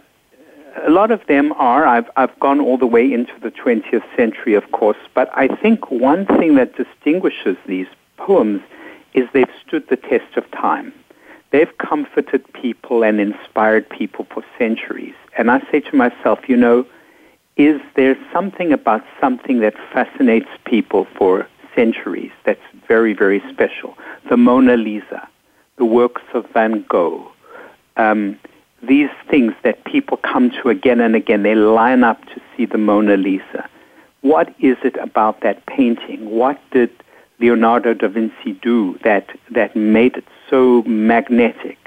a 0.87 0.91
lot 0.91 1.11
of 1.11 1.25
them 1.27 1.53
are. 1.53 1.87
I've, 1.87 2.11
I've 2.17 2.39
gone 2.41 2.61
all 2.61 2.77
the 2.77 2.87
way 2.87 3.11
into 3.13 3.33
the 3.41 3.51
20th 3.51 4.03
century, 4.17 4.55
of 4.55 4.71
course, 4.73 4.97
but 5.15 5.31
I 5.37 5.49
think 5.49 5.91
one 5.91 6.27
thing 6.27 6.57
that 6.57 6.77
distinguishes 6.77 7.57
these 7.67 7.87
poems 8.17 8.63
is 9.15 9.29
they've 9.33 9.47
stood 9.67 9.89
the 9.89 9.97
test 9.97 10.37
of 10.37 10.51
time. 10.51 10.93
They've 11.51 11.79
comforted 11.79 12.53
people 12.53 13.05
and 13.05 13.21
inspired 13.21 13.89
people 13.89 14.27
for 14.33 14.45
centuries. 14.59 15.15
And 15.39 15.51
I 15.51 15.61
say 15.71 15.81
to 15.81 15.97
myself, 15.97 16.49
you 16.49 16.57
know, 16.57 16.85
is 17.57 17.81
there 17.95 18.17
something 18.33 18.73
about 18.73 19.05
something 19.21 19.61
that 19.61 19.75
fascinates 19.93 20.49
people 20.65 21.07
for 21.17 21.47
centuries 21.75 22.33
that's 22.45 22.61
very, 22.89 23.15
very 23.15 23.41
special? 23.53 23.97
The 24.29 24.37
Mona 24.37 24.77
Lisa, 24.77 25.29
the 25.77 25.85
works 25.85 26.23
of 26.33 26.49
Van 26.51 26.85
Gogh, 26.89 27.31
um, 27.97 28.39
these 28.83 29.11
things 29.31 29.53
that 29.63 29.85
people 29.85 30.17
come 30.17 30.51
to 30.51 30.69
again 30.69 31.01
and 31.01 31.15
again, 31.15 31.45
they 31.45 31.55
line 31.55 32.03
up 32.03 32.21
to 32.27 32.41
see 32.57 32.67
the 32.67 32.79
Mona 32.79 33.17
Lisa. 33.17 33.69
What 34.23 34.53
is 34.59 34.77
it 34.83 34.97
about 34.97 35.41
that 35.43 35.65
painting? 35.67 36.31
What 36.31 36.59
did 36.71 36.91
Leonardo 37.41 37.95
da 37.95 38.09
Vinci 38.09 38.53
do 38.63 38.99
that, 39.05 39.29
that 39.51 39.75
made 39.75 40.17
it 40.17 40.25
so 40.49 40.83
magnetic? 40.83 41.79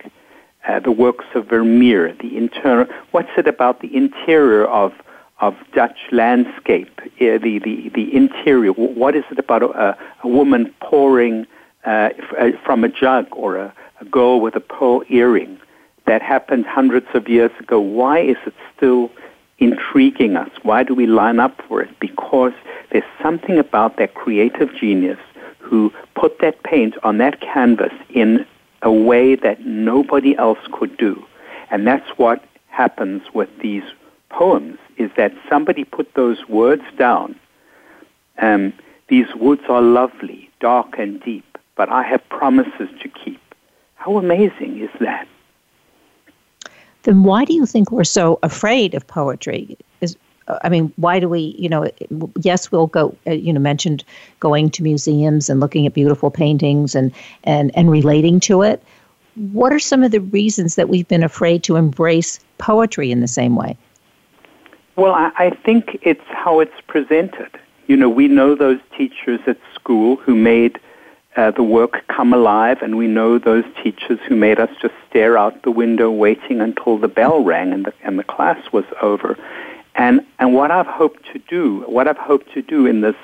Uh, 0.68 0.80
the 0.80 0.92
works 0.92 1.25
of 1.34 1.48
Vermeer, 1.48 2.13
the 2.20 2.36
internal, 2.36 2.86
what's 3.12 3.30
it 3.38 3.48
about 3.48 3.80
the 3.80 3.96
interior 3.96 4.66
of, 4.66 4.94
of 5.39 5.56
Dutch 5.74 5.98
landscape, 6.12 7.00
uh, 7.00 7.38
the, 7.38 7.60
the, 7.63 7.89
the 7.96 8.13
interior? 8.13 8.72
What 8.72 9.16
is 9.16 9.24
it 9.32 9.39
about 9.39 9.63
a, 9.63 9.98
a 10.24 10.27
woman 10.27 10.74
pouring 10.82 11.48
uh, 11.86 12.10
uh 12.38 12.51
from 12.66 12.84
a 12.84 12.89
jug 12.89 13.27
or 13.32 13.56
a, 13.56 13.74
a 14.01 14.06
girl 14.06 14.42
with 14.42 14.56
a 14.56 14.60
pearl 14.60 15.04
earring? 15.10 15.58
that 16.08 16.22
happened 16.22 16.66
hundreds 16.66 17.08
of 17.13 17.30
years 17.30 17.51
ago, 17.60 17.80
why 17.80 18.20
is 18.20 18.38
it 18.46 18.54
still 18.75 19.12
intriguing 19.60 20.36
us? 20.36 20.50
Why 20.63 20.84
do 20.84 20.96
we 20.96 21.06
line 21.06 21.39
up 21.39 21.62
for 21.68 21.82
it? 21.82 22.00
Because 22.00 22.54
there's 22.92 23.04
something 23.22 23.60
about 23.60 23.98
that 23.98 24.13
creative 24.13 24.74
genius 24.74 25.20
who 25.68 25.94
put 26.16 26.40
that 26.40 26.64
paint 26.64 26.96
on 27.04 27.18
that 27.18 27.42
canvas 27.42 27.94
in 28.10 28.46
a 28.82 28.92
way 28.92 29.36
that 29.36 29.66
nobody 29.66 30.36
else 30.38 30.60
could 30.72 30.96
do. 30.98 31.24
And 31.70 31.86
that's 31.86 32.10
what 32.18 32.44
happens 32.70 33.22
with 33.34 33.50
these 33.60 33.84
poems, 34.30 34.78
is 34.98 35.12
that 35.18 35.34
somebody 35.50 35.84
put 35.84 36.14
those 36.14 36.48
words 36.48 36.84
down. 36.98 37.36
Um, 38.40 38.74
these 39.08 39.34
woods 39.36 39.64
are 39.68 39.82
lovely, 39.82 40.50
dark 40.60 40.98
and 40.98 41.22
deep, 41.22 41.58
but 41.76 41.90
I 41.90 42.04
have 42.04 42.28
promises 42.30 42.90
to 43.02 43.10
keep. 43.10 43.42
How 43.96 44.18
amazing 44.18 44.80
is 44.80 44.92
that? 45.00 45.28
then 47.08 47.24
why 47.24 47.46
do 47.46 47.54
you 47.54 47.66
think 47.66 47.90
we're 47.90 48.04
so 48.04 48.38
afraid 48.44 48.94
of 48.94 49.08
poetry? 49.08 49.78
Is 50.02 50.18
I 50.62 50.70
mean, 50.70 50.94
why 50.96 51.20
do 51.20 51.27
we, 51.27 51.56
you 51.58 51.70
know, 51.70 51.89
yes, 52.42 52.72
we'll 52.72 52.88
go, 52.88 53.16
uh, 53.25 53.32
you 53.32 53.51
know, 53.51 53.60
mentioned 53.60 54.04
going 54.39 54.70
to 54.72 54.84
museums 54.84 55.50
and 55.50 55.60
looking 55.60 55.86
at 55.86 55.94
beautiful 55.94 56.32
paintings 56.32 56.96
and, 56.96 57.12
and, 57.44 57.72
and 57.75 57.92
relating 57.92 58.39
to 58.42 58.62
it. 58.62 58.82
What 59.36 59.72
are 59.72 59.80
some 59.80 60.04
of 60.04 60.12
the 60.12 60.22
reasons 60.22 60.75
that 60.75 60.89
we've 60.89 61.08
been 61.08 61.24
afraid 61.24 61.63
to 61.63 61.75
embrace 61.75 62.39
poetry 62.58 63.12
in 63.12 63.20
the 63.20 63.27
same 63.27 63.56
way? 63.56 63.77
Well, 64.96 65.13
I, 65.13 65.32
I 65.38 65.50
think 65.51 66.00
it's 66.01 66.25
how 66.30 66.60
it's 66.60 66.82
presented. 66.88 67.51
You 67.88 67.98
know, 67.98 68.10
we 68.10 68.27
know 68.27 68.56
those 68.56 68.80
teachers 68.98 69.39
at 69.46 69.58
school 69.75 70.16
who 70.16 70.36
made 70.36 70.80
uh, 71.36 71.51
the 71.51 71.62
work 71.62 72.04
come 72.08 72.34
alive, 72.34 72.82
and 72.82 72.98
we 72.98 73.06
know 73.06 73.38
those 73.38 73.63
teachers 73.84 74.20
who 74.27 74.36
made 74.36 74.60
us 74.60 74.72
just 74.82 74.96
stare 75.08 75.38
out 75.38 75.62
the 75.62 75.72
window 75.72 76.10
waiting 76.10 76.60
until 76.60 76.98
the 76.98 77.08
bell 77.08 77.44
rang 77.44 77.72
and 77.72 77.86
the, 77.86 77.94
and 78.04 78.18
the 78.18 78.24
class 78.24 78.72
was 78.74 78.86
over. 79.04 79.38
And, 79.98 80.22
and 80.39 80.54
what 80.54 80.70
I've 80.72 80.88
hoped 80.88 81.25
to 81.34 81.39
do, 81.39 81.82
what 81.88 82.08
I've 82.08 82.18
hoped 82.18 82.54
to 82.54 82.62
do 82.62 82.86
in 82.86 83.01
this 83.01 83.16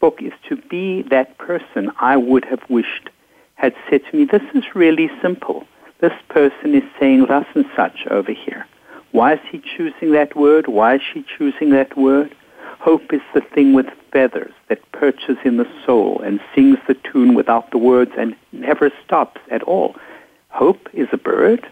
book 0.00 0.22
is 0.22 0.32
to 0.48 0.56
be 0.56 1.02
that 1.02 1.36
person 1.38 1.92
I 2.00 2.16
would 2.16 2.44
have 2.46 2.62
wished 2.68 3.10
had 3.56 3.74
said 3.90 4.02
to 4.06 4.16
me, 4.16 4.24
this 4.24 4.42
is 4.54 4.74
really 4.74 5.10
simple. 5.20 5.66
This 6.00 6.12
person 6.28 6.74
is 6.74 6.84
saying 6.98 7.26
thus 7.26 7.46
and 7.54 7.66
such 7.76 8.06
over 8.06 8.32
here. 8.32 8.66
Why 9.10 9.34
is 9.34 9.40
he 9.50 9.58
choosing 9.58 10.12
that 10.12 10.36
word? 10.36 10.68
Why 10.68 10.94
is 10.94 11.02
she 11.12 11.24
choosing 11.36 11.70
that 11.70 11.96
word? 11.96 12.34
Hope 12.78 13.12
is 13.12 13.20
the 13.34 13.40
thing 13.40 13.74
with 13.74 13.86
feathers 14.12 14.52
that 14.68 14.92
perches 14.92 15.36
in 15.44 15.56
the 15.56 15.68
soul 15.84 16.20
and 16.22 16.40
sings 16.54 16.78
the 16.86 16.94
tune 16.94 17.34
without 17.34 17.70
the 17.70 17.78
words 17.78 18.12
and 18.16 18.36
never 18.52 18.90
stops 19.04 19.40
at 19.50 19.62
all. 19.64 19.96
Hope 20.50 20.88
is 20.92 21.08
a 21.12 21.16
bird. 21.16 21.68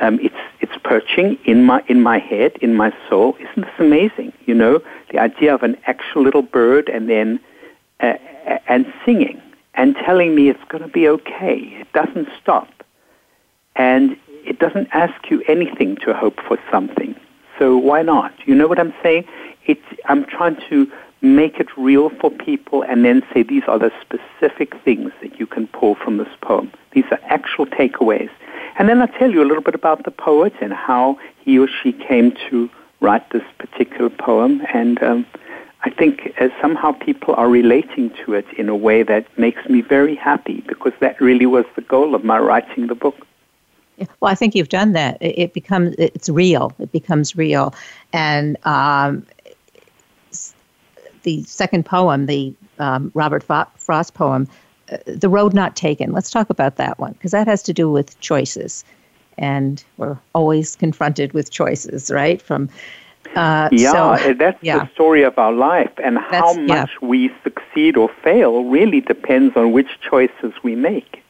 Um, 0.00 0.18
it's 0.20 0.34
it's 0.60 0.72
perching 0.82 1.38
in 1.44 1.64
my 1.64 1.82
in 1.88 2.02
my 2.02 2.18
head, 2.18 2.52
in 2.60 2.74
my 2.74 2.92
soul. 3.08 3.36
Isn't 3.38 3.62
this 3.66 3.78
amazing? 3.78 4.32
You 4.46 4.54
know, 4.54 4.82
the 5.10 5.18
idea 5.18 5.54
of 5.54 5.62
an 5.62 5.76
actual 5.86 6.22
little 6.22 6.42
bird 6.42 6.88
and 6.88 7.08
then 7.08 7.40
uh, 8.00 8.14
and 8.66 8.92
singing 9.04 9.40
and 9.74 9.94
telling 9.96 10.34
me 10.34 10.48
it's 10.48 10.64
going 10.68 10.82
to 10.82 10.88
be 10.88 11.08
okay. 11.08 11.56
It 11.80 11.92
doesn't 11.92 12.28
stop, 12.40 12.68
and 13.76 14.16
it 14.44 14.58
doesn't 14.58 14.88
ask 14.92 15.30
you 15.30 15.42
anything 15.46 15.96
to 15.96 16.14
hope 16.14 16.40
for 16.46 16.58
something. 16.70 17.14
So 17.58 17.76
why 17.76 18.02
not? 18.02 18.32
You 18.46 18.54
know 18.54 18.66
what 18.66 18.78
I'm 18.78 18.94
saying? 19.02 19.26
It's, 19.66 19.84
I'm 20.06 20.24
trying 20.24 20.56
to 20.70 20.90
make 21.22 21.60
it 21.60 21.68
real 21.76 22.08
for 22.08 22.30
people 22.30 22.82
and 22.82 23.04
then 23.04 23.22
say 23.32 23.42
these 23.42 23.62
are 23.68 23.78
the 23.78 23.92
specific 24.00 24.74
things 24.84 25.12
that 25.20 25.38
you 25.38 25.46
can 25.46 25.66
pull 25.68 25.94
from 25.94 26.16
this 26.16 26.28
poem. 26.40 26.72
These 26.92 27.04
are 27.10 27.20
actual 27.24 27.66
takeaways. 27.66 28.30
And 28.78 28.88
then 28.88 29.00
I'll 29.00 29.08
tell 29.08 29.30
you 29.30 29.42
a 29.42 29.46
little 29.46 29.62
bit 29.62 29.74
about 29.74 30.04
the 30.04 30.10
poet 30.10 30.54
and 30.60 30.72
how 30.72 31.18
he 31.40 31.58
or 31.58 31.68
she 31.68 31.92
came 31.92 32.32
to 32.48 32.70
write 33.00 33.28
this 33.30 33.42
particular 33.58 34.08
poem. 34.08 34.62
And 34.72 35.02
um, 35.02 35.26
I 35.82 35.90
think 35.90 36.32
uh, 36.40 36.48
somehow 36.60 36.92
people 36.92 37.34
are 37.34 37.48
relating 37.48 38.10
to 38.24 38.34
it 38.34 38.46
in 38.56 38.68
a 38.68 38.76
way 38.76 39.02
that 39.02 39.26
makes 39.38 39.66
me 39.68 39.82
very 39.82 40.14
happy 40.14 40.62
because 40.66 40.92
that 41.00 41.20
really 41.20 41.46
was 41.46 41.64
the 41.76 41.82
goal 41.82 42.14
of 42.14 42.24
my 42.24 42.38
writing 42.38 42.86
the 42.86 42.94
book. 42.94 43.16
Well, 44.20 44.32
I 44.32 44.34
think 44.34 44.54
you've 44.54 44.70
done 44.70 44.92
that. 44.92 45.18
It 45.20 45.52
becomes 45.52 45.94
it's 45.98 46.30
real. 46.30 46.72
It 46.78 46.90
becomes 46.90 47.36
real, 47.36 47.74
and 48.14 48.56
um, 48.64 49.26
the 51.22 51.42
second 51.44 51.86
poem, 51.86 52.26
the 52.26 52.54
um, 52.78 53.10
Robert 53.14 53.42
Frost 53.42 54.14
poem, 54.14 54.48
uh, 54.90 54.98
The 55.06 55.28
Road 55.28 55.54
Not 55.54 55.76
Taken. 55.76 56.12
Let's 56.12 56.30
talk 56.30 56.50
about 56.50 56.76
that 56.76 56.98
one 56.98 57.12
because 57.12 57.32
that 57.32 57.46
has 57.46 57.62
to 57.64 57.72
do 57.72 57.90
with 57.90 58.18
choices. 58.20 58.84
And 59.38 59.82
we're 59.96 60.18
always 60.34 60.76
confronted 60.76 61.32
with 61.32 61.50
choices, 61.50 62.10
right? 62.10 62.42
From 62.42 62.68
uh, 63.36 63.68
yeah, 63.70 64.16
so, 64.16 64.34
that's 64.34 64.62
yeah. 64.62 64.78
the 64.78 64.90
story 64.92 65.22
of 65.22 65.38
our 65.38 65.52
life, 65.52 65.92
and 66.02 66.16
that's, 66.16 66.34
how 66.34 66.54
much 66.54 66.90
yeah. 67.00 67.08
we 67.08 67.30
succeed 67.44 67.96
or 67.96 68.08
fail 68.24 68.64
really 68.64 69.00
depends 69.00 69.56
on 69.56 69.72
which 69.72 70.00
choices 70.00 70.52
we 70.62 70.74
make. 70.74 71.22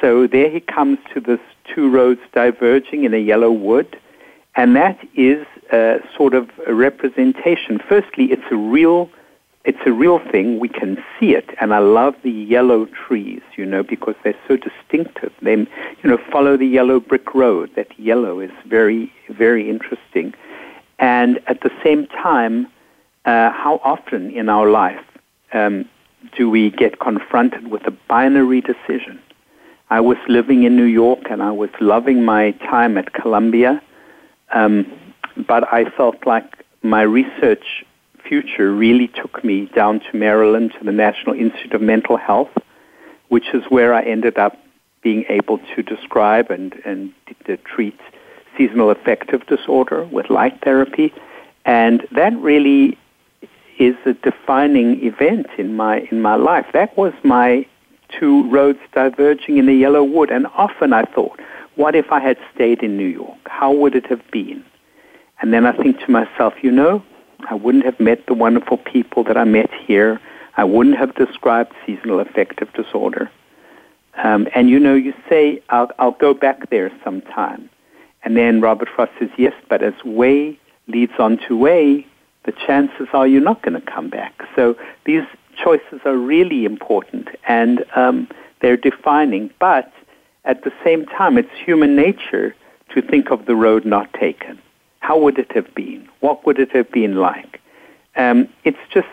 So 0.00 0.26
there 0.26 0.50
he 0.50 0.60
comes 0.60 0.98
to 1.12 1.20
this 1.20 1.38
two 1.64 1.88
roads 1.88 2.20
diverging 2.32 3.04
in 3.04 3.14
a 3.14 3.18
yellow 3.18 3.52
wood, 3.52 3.98
and 4.56 4.76
that 4.76 4.98
is 5.14 5.46
a 5.72 6.00
sort 6.16 6.34
of 6.34 6.50
a 6.66 6.74
representation. 6.74 7.80
Firstly, 7.88 8.26
it's 8.26 8.50
a 8.50 8.56
real 8.56 9.10
it's 9.64 9.80
a 9.86 9.92
real 9.92 10.18
thing. 10.18 10.58
We 10.60 10.68
can 10.68 11.02
see 11.18 11.34
it, 11.34 11.48
and 11.58 11.72
I 11.72 11.78
love 11.78 12.14
the 12.22 12.30
yellow 12.30 12.84
trees, 12.84 13.40
you 13.56 13.64
know, 13.64 13.82
because 13.82 14.14
they're 14.22 14.38
so 14.46 14.58
distinctive. 14.58 15.32
They, 15.40 15.56
you 15.56 15.66
know, 16.04 16.18
follow 16.30 16.58
the 16.58 16.66
yellow 16.66 17.00
brick 17.00 17.34
road. 17.34 17.70
That 17.74 17.98
yellow 17.98 18.40
is 18.40 18.50
very, 18.66 19.10
very 19.30 19.70
interesting. 19.70 20.34
And 20.98 21.40
at 21.46 21.62
the 21.62 21.70
same 21.82 22.06
time, 22.08 22.66
uh, 23.24 23.52
how 23.52 23.80
often 23.82 24.30
in 24.32 24.50
our 24.50 24.68
life 24.68 25.02
um, 25.54 25.88
do 26.36 26.50
we 26.50 26.70
get 26.70 27.00
confronted 27.00 27.68
with 27.68 27.86
a 27.86 27.90
binary 27.90 28.60
decision? 28.60 29.18
I 29.88 30.00
was 30.00 30.18
living 30.28 30.64
in 30.64 30.76
New 30.76 30.84
York, 30.84 31.30
and 31.30 31.42
I 31.42 31.52
was 31.52 31.70
loving 31.80 32.22
my 32.22 32.50
time 32.50 32.98
at 32.98 33.14
Columbia 33.14 33.80
um, 34.52 34.90
but 35.46 35.72
I 35.72 35.90
felt 35.90 36.26
like 36.26 36.64
my 36.82 37.02
research 37.02 37.84
future 38.22 38.72
really 38.72 39.08
took 39.08 39.44
me 39.44 39.66
down 39.74 40.00
to 40.00 40.16
Maryland 40.16 40.72
to 40.78 40.84
the 40.84 40.92
National 40.92 41.34
Institute 41.34 41.74
of 41.74 41.82
Mental 41.82 42.16
Health, 42.16 42.50
which 43.28 43.48
is 43.52 43.64
where 43.68 43.94
I 43.94 44.02
ended 44.02 44.38
up 44.38 44.58
being 45.02 45.24
able 45.28 45.58
to 45.74 45.82
describe 45.82 46.50
and, 46.50 46.74
and 46.84 47.12
to 47.46 47.56
treat 47.58 47.98
seasonal 48.56 48.90
affective 48.90 49.46
disorder 49.46 50.04
with 50.04 50.30
light 50.30 50.60
therapy. 50.62 51.12
And 51.64 52.06
that 52.12 52.34
really 52.36 52.98
is 53.78 53.96
a 54.06 54.14
defining 54.14 55.04
event 55.04 55.46
in 55.58 55.74
my, 55.76 56.00
in 56.10 56.22
my 56.22 56.36
life. 56.36 56.66
That 56.72 56.96
was 56.96 57.12
my 57.22 57.66
two 58.08 58.48
roads 58.48 58.78
diverging 58.92 59.58
in 59.58 59.66
the 59.66 59.74
yellow 59.74 60.04
wood. 60.04 60.30
And 60.30 60.46
often 60.54 60.92
I 60.92 61.02
thought, 61.04 61.38
what 61.76 61.94
if 61.94 62.12
I 62.12 62.20
had 62.20 62.38
stayed 62.54 62.82
in 62.82 62.96
New 62.96 63.06
York? 63.06 63.38
How 63.46 63.72
would 63.72 63.94
it 63.94 64.06
have 64.06 64.22
been? 64.30 64.64
And 65.40 65.52
then 65.52 65.66
I 65.66 65.72
think 65.72 65.98
to 66.00 66.10
myself, 66.10 66.54
you 66.62 66.70
know, 66.70 67.02
I 67.48 67.54
wouldn't 67.54 67.84
have 67.84 67.98
met 68.00 68.26
the 68.26 68.34
wonderful 68.34 68.78
people 68.78 69.24
that 69.24 69.36
I 69.36 69.44
met 69.44 69.72
here. 69.72 70.20
I 70.56 70.64
wouldn't 70.64 70.96
have 70.96 71.14
described 71.14 71.72
seasonal 71.84 72.20
affective 72.20 72.72
disorder. 72.72 73.30
Um, 74.22 74.46
and 74.54 74.70
you 74.70 74.78
know, 74.78 74.94
you 74.94 75.12
say, 75.28 75.60
I'll, 75.70 75.90
I'll 75.98 76.12
go 76.12 76.32
back 76.34 76.70
there 76.70 76.90
sometime. 77.02 77.68
And 78.22 78.36
then 78.36 78.60
Robert 78.60 78.88
Frost 78.94 79.12
says, 79.18 79.28
yes, 79.36 79.52
but 79.68 79.82
as 79.82 79.94
way 80.04 80.58
leads 80.86 81.12
on 81.18 81.38
to 81.48 81.56
way, 81.56 82.06
the 82.44 82.52
chances 82.52 83.08
are 83.12 83.26
you're 83.26 83.40
not 83.40 83.62
going 83.62 83.78
to 83.78 83.90
come 83.90 84.08
back. 84.08 84.42
So 84.54 84.76
these 85.04 85.24
choices 85.62 86.00
are 86.04 86.16
really 86.16 86.64
important 86.64 87.28
and 87.46 87.84
um, 87.96 88.28
they're 88.60 88.76
defining. 88.76 89.50
But 89.58 89.92
at 90.44 90.64
the 90.64 90.72
same 90.84 91.06
time, 91.06 91.38
it's 91.38 91.50
human 91.64 91.96
nature 91.96 92.54
to 92.90 93.02
think 93.02 93.30
of 93.30 93.46
the 93.46 93.56
road 93.56 93.84
not 93.84 94.12
taken. 94.14 94.60
How 95.00 95.18
would 95.18 95.38
it 95.38 95.52
have 95.52 95.74
been? 95.74 96.08
What 96.20 96.46
would 96.46 96.58
it 96.58 96.72
have 96.72 96.90
been 96.90 97.16
like? 97.16 97.60
Um, 98.16 98.48
it's 98.64 98.78
just, 98.90 99.08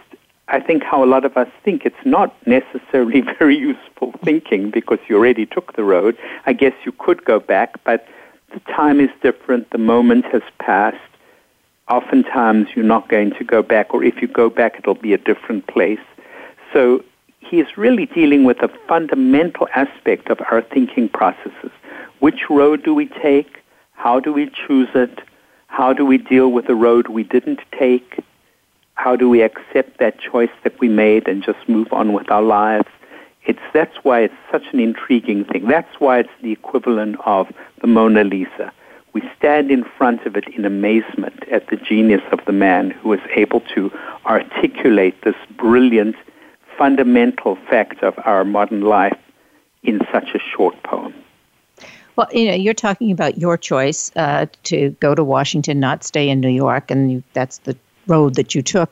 I 0.47 0.59
think, 0.59 0.83
how 0.83 1.03
a 1.03 1.05
lot 1.05 1.25
of 1.25 1.35
us 1.37 1.49
think. 1.63 1.85
It's 1.85 2.05
not 2.05 2.35
necessarily 2.45 3.21
very 3.39 3.57
useful 3.57 4.13
thinking 4.23 4.69
because 4.69 4.99
you 5.07 5.17
already 5.17 5.45
took 5.45 5.75
the 5.75 5.83
road. 5.83 6.17
I 6.45 6.53
guess 6.53 6.73
you 6.85 6.91
could 6.91 7.25
go 7.25 7.39
back, 7.39 7.83
but 7.83 8.07
the 8.53 8.59
time 8.61 8.99
is 8.99 9.09
different. 9.21 9.69
The 9.71 9.77
moment 9.77 10.25
has 10.25 10.43
passed 10.59 10.97
oftentimes 11.91 12.69
you're 12.73 12.85
not 12.85 13.09
going 13.09 13.31
to 13.31 13.43
go 13.43 13.61
back, 13.61 13.93
or 13.93 14.03
if 14.03 14.21
you 14.21 14.27
go 14.27 14.49
back, 14.49 14.77
it'll 14.79 14.95
be 14.95 15.13
a 15.13 15.17
different 15.17 15.67
place. 15.67 15.99
So 16.73 17.03
he's 17.41 17.77
really 17.77 18.05
dealing 18.05 18.43
with 18.43 18.61
a 18.61 18.69
fundamental 18.87 19.67
aspect 19.75 20.29
of 20.29 20.39
our 20.51 20.61
thinking 20.61 21.09
processes. 21.09 21.71
Which 22.19 22.49
road 22.49 22.83
do 22.83 22.93
we 22.93 23.07
take? 23.07 23.57
How 23.93 24.19
do 24.19 24.31
we 24.31 24.49
choose 24.49 24.89
it? 24.95 25.19
How 25.67 25.93
do 25.93 26.05
we 26.05 26.17
deal 26.17 26.51
with 26.51 26.67
the 26.67 26.75
road 26.75 27.07
we 27.07 27.23
didn't 27.23 27.59
take? 27.77 28.23
How 28.95 29.15
do 29.15 29.29
we 29.29 29.41
accept 29.41 29.99
that 29.99 30.19
choice 30.19 30.51
that 30.63 30.79
we 30.79 30.87
made 30.87 31.27
and 31.27 31.43
just 31.43 31.67
move 31.67 31.91
on 31.91 32.13
with 32.13 32.29
our 32.31 32.41
lives? 32.41 32.87
It's 33.45 33.59
that's 33.73 33.97
why 34.03 34.21
it's 34.21 34.41
such 34.51 34.65
an 34.71 34.79
intriguing 34.79 35.45
thing. 35.45 35.67
That's 35.67 35.99
why 35.99 36.19
it's 36.19 36.29
the 36.41 36.51
equivalent 36.51 37.17
of 37.25 37.51
the 37.81 37.87
Mona 37.87 38.23
Lisa 38.23 38.71
we 39.13 39.21
stand 39.37 39.71
in 39.71 39.83
front 39.83 40.25
of 40.25 40.35
it 40.35 40.47
in 40.49 40.65
amazement 40.65 41.43
at 41.49 41.67
the 41.67 41.75
genius 41.75 42.21
of 42.31 42.39
the 42.45 42.53
man 42.53 42.91
who 42.91 43.09
was 43.09 43.19
able 43.35 43.61
to 43.75 43.91
articulate 44.25 45.21
this 45.23 45.35
brilliant, 45.57 46.15
fundamental 46.81 47.55
fact 47.69 48.01
of 48.01 48.15
our 48.25 48.43
modern 48.43 48.81
life 48.81 49.19
in 49.83 50.01
such 50.11 50.29
a 50.33 50.39
short 50.39 50.81
poem. 50.81 51.13
Well, 52.15 52.27
you 52.33 52.47
know, 52.47 52.55
you're 52.55 52.73
talking 52.73 53.11
about 53.11 53.37
your 53.37 53.55
choice 53.55 54.11
uh, 54.15 54.47
to 54.63 54.89
go 54.99 55.13
to 55.13 55.23
Washington, 55.23 55.79
not 55.79 56.03
stay 56.03 56.27
in 56.27 56.39
New 56.39 56.49
York, 56.49 56.89
and 56.89 57.11
you, 57.11 57.23
that's 57.33 57.59
the 57.59 57.77
road 58.07 58.33
that 58.33 58.55
you 58.55 58.63
took. 58.63 58.91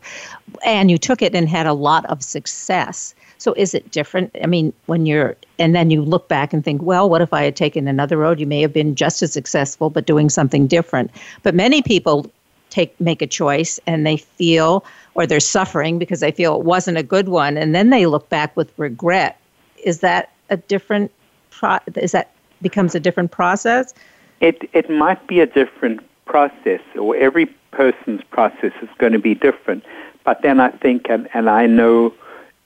And 0.63 0.91
you 0.91 0.99
took 0.99 1.23
it 1.23 1.33
and 1.33 1.49
had 1.49 1.65
a 1.65 1.73
lot 1.73 2.05
of 2.05 2.21
success. 2.21 3.15
So 3.39 3.53
is 3.53 3.73
it 3.73 3.89
different? 3.89 4.37
I 4.43 4.45
mean, 4.45 4.71
when 4.85 5.07
you're, 5.07 5.35
and 5.57 5.73
then 5.73 5.89
you 5.89 6.03
look 6.03 6.27
back 6.27 6.53
and 6.53 6.63
think, 6.63 6.83
well, 6.83 7.09
what 7.09 7.23
if 7.23 7.33
I 7.33 7.41
had 7.41 7.55
taken 7.55 7.87
another 7.87 8.17
road? 8.17 8.39
You 8.39 8.45
may 8.45 8.61
have 8.61 8.71
been 8.71 8.93
just 8.93 9.23
as 9.23 9.33
successful, 9.33 9.89
but 9.89 10.05
doing 10.05 10.29
something 10.29 10.67
different. 10.67 11.09
But 11.41 11.55
many 11.55 11.81
people 11.81 12.31
take 12.69 12.99
make 13.01 13.21
a 13.23 13.27
choice 13.27 13.79
and 13.87 14.05
they 14.05 14.17
feel 14.17 14.85
or 15.19 15.27
they're 15.27 15.41
suffering 15.41 15.99
because 15.99 16.21
they 16.21 16.31
feel 16.31 16.55
it 16.57 16.63
wasn't 16.63 16.97
a 16.97 17.03
good 17.03 17.27
one 17.27 17.57
and 17.57 17.75
then 17.75 17.89
they 17.89 18.05
look 18.05 18.29
back 18.29 18.55
with 18.55 18.71
regret. 18.77 19.37
Is 19.83 19.99
that 19.99 20.31
a 20.49 20.55
different 20.55 21.11
pro- 21.51 21.79
is 21.97 22.13
that 22.13 22.31
becomes 22.61 22.95
a 22.95 23.01
different 23.01 23.29
process? 23.29 23.93
It 24.39 24.69
it 24.71 24.89
might 24.89 25.27
be 25.27 25.41
a 25.41 25.45
different 25.45 25.99
process 26.23 26.79
or 26.97 27.17
every 27.17 27.47
person's 27.71 28.23
process 28.31 28.71
is 28.81 28.87
going 28.97 29.11
to 29.11 29.19
be 29.19 29.35
different. 29.35 29.83
But 30.23 30.41
then 30.41 30.61
i 30.61 30.69
think 30.69 31.09
and, 31.09 31.27
and 31.33 31.49
i 31.49 31.65
know 31.65 32.13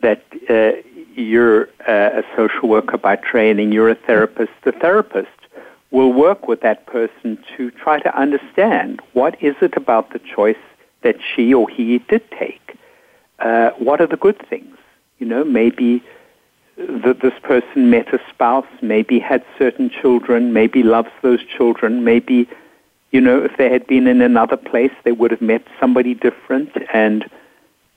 that 0.01 0.22
uh, 0.48 0.74
you're 1.15 1.69
a 1.88 2.24
social 2.36 2.69
worker 2.69 2.98
by 2.98 3.15
training, 3.15 3.72
you're 3.72 3.89
a 3.89 3.95
therapist. 3.95 4.51
The 4.63 4.74
therapist 4.74 5.39
will 5.89 6.13
work 6.13 6.47
with 6.47 6.62
that 6.62 6.86
person 6.86 7.43
to 7.56 7.71
try 7.71 7.99
to 7.99 8.15
understand 8.19 9.01
what 9.13 9.41
is 9.41 9.56
it 9.62 9.75
about 9.77 10.12
the 10.12 10.19
choice 10.19 10.63
that 11.03 11.17
she 11.21 11.53
or 11.53 11.69
he 11.69 11.99
did 11.99 12.29
take. 12.31 12.77
Uh, 13.39 13.71
what 13.71 14.01
are 14.01 14.07
the 14.07 14.17
good 14.17 14.39
things? 14.49 14.77
You 15.19 15.27
know, 15.27 15.43
maybe 15.43 16.03
that 16.77 17.19
this 17.21 17.33
person 17.43 17.89
met 17.89 18.13
a 18.13 18.19
spouse, 18.29 18.67
maybe 18.81 19.19
had 19.19 19.45
certain 19.57 19.89
children, 19.89 20.53
maybe 20.53 20.81
loves 20.81 21.11
those 21.21 21.43
children, 21.45 22.03
maybe, 22.03 22.47
you 23.11 23.21
know, 23.21 23.43
if 23.43 23.55
they 23.57 23.69
had 23.69 23.85
been 23.85 24.07
in 24.07 24.21
another 24.21 24.57
place, 24.57 24.91
they 25.03 25.11
would 25.11 25.31
have 25.31 25.41
met 25.41 25.63
somebody 25.79 26.13
different 26.15 26.71
and 26.91 27.29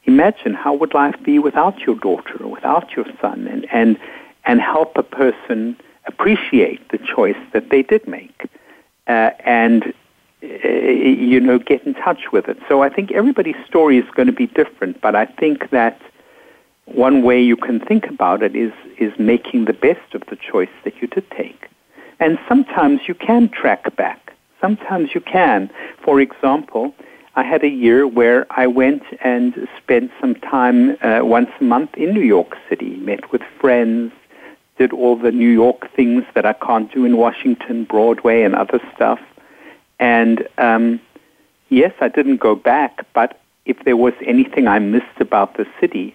imagine 0.05 0.55
how 0.55 0.75
would 0.75 0.95
life 0.95 1.17
be 1.23 1.39
without 1.39 1.79
your 1.81 1.97
daughter 1.97 2.37
or 2.43 2.51
without 2.51 2.95
your 2.95 3.07
son 3.21 3.47
and, 3.47 3.67
and, 3.73 3.99
and 4.45 4.61
help 4.61 4.97
a 4.97 5.03
person 5.03 5.77
appreciate 6.07 6.89
the 6.91 6.99
choice 6.99 7.37
that 7.53 7.71
they 7.71 7.83
did 7.83 8.07
make 8.07 8.49
uh, 9.09 9.31
and 9.41 9.93
you 10.47 11.41
know 11.41 11.59
get 11.59 11.87
in 11.87 11.95
touch 11.95 12.33
with 12.33 12.49
it. 12.49 12.59
So 12.69 12.83
i 12.83 12.89
think 12.89 13.13
everybody's 13.13 13.57
story 13.67 13.99
is 13.99 14.09
going 14.15 14.27
to 14.27 14.33
be 14.33 14.47
different 14.47 15.01
but 15.01 15.15
i 15.15 15.27
think 15.27 15.71
that 15.71 16.01
one 16.85 17.23
way 17.23 17.43
you 17.43 17.57
can 17.57 17.81
think 17.81 18.07
about 18.07 18.43
it 18.43 18.55
is 18.55 18.73
is 18.99 19.13
making 19.19 19.65
the 19.65 19.73
best 19.73 20.15
of 20.15 20.23
the 20.31 20.37
choice 20.37 20.75
that 20.85 20.95
you 21.01 21.09
did 21.09 21.29
take. 21.31 21.69
And 22.19 22.39
sometimes 22.49 23.01
you 23.09 23.15
can 23.15 23.51
track 23.51 23.95
back. 23.97 24.33
Sometimes 24.61 25.15
you 25.15 25.21
can. 25.21 25.71
For 26.05 26.21
example 26.21 26.95
I 27.35 27.43
had 27.43 27.63
a 27.63 27.69
year 27.69 28.07
where 28.07 28.47
I 28.49 28.67
went 28.67 29.03
and 29.23 29.69
spent 29.77 30.11
some 30.21 30.37
time 30.37 30.97
uh, 31.03 31.21
once 31.23 31.51
a 31.61 31.65
month 31.65 31.95
in 31.95 32.15
New 32.15 32.23
York 32.23 32.57
City, 32.67 32.97
met 32.97 33.31
with 33.31 33.43
friends, 33.61 34.11
did 34.79 34.91
all 34.95 35.17
the 35.17 35.33
New 35.33 35.51
York 35.51 35.93
things 35.95 36.25
that 36.35 36.47
I 36.47 36.55
can't 36.55 36.91
do 36.91 37.05
in 37.05 37.19
Washington, 37.19 37.85
Broadway, 37.85 38.43
and 38.43 38.55
other 38.55 38.81
stuff. 38.95 39.21
And 39.99 40.47
um, 40.59 41.01
yes, 41.69 41.93
I 42.01 42.09
didn't 42.09 42.39
go 42.39 42.55
back, 42.55 43.07
but 43.15 43.41
if 43.65 43.85
there 43.85 43.97
was 43.97 44.15
anything 44.25 44.69
I 44.69 44.79
missed 44.79 45.21
about 45.21 45.57
the 45.57 45.67
city, 45.81 46.15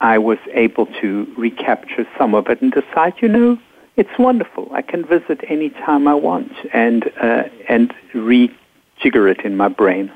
I 0.00 0.18
was 0.18 0.38
able 0.52 0.86
to 1.00 1.32
recapture 1.36 2.06
some 2.18 2.34
of 2.34 2.48
it 2.48 2.62
and 2.62 2.72
decide, 2.72 3.14
you 3.20 3.28
know, 3.28 3.58
it's 3.96 4.18
wonderful. 4.18 4.68
I 4.72 4.82
can 4.82 5.04
visit 5.04 5.40
any 5.48 5.70
time 5.70 6.08
I 6.08 6.14
want 6.14 6.52
and 6.72 7.10
uh, 7.20 7.44
and 7.68 7.92
rejigger 8.14 9.30
it 9.30 9.40
in 9.44 9.56
my 9.56 9.68
brain. 9.68 10.10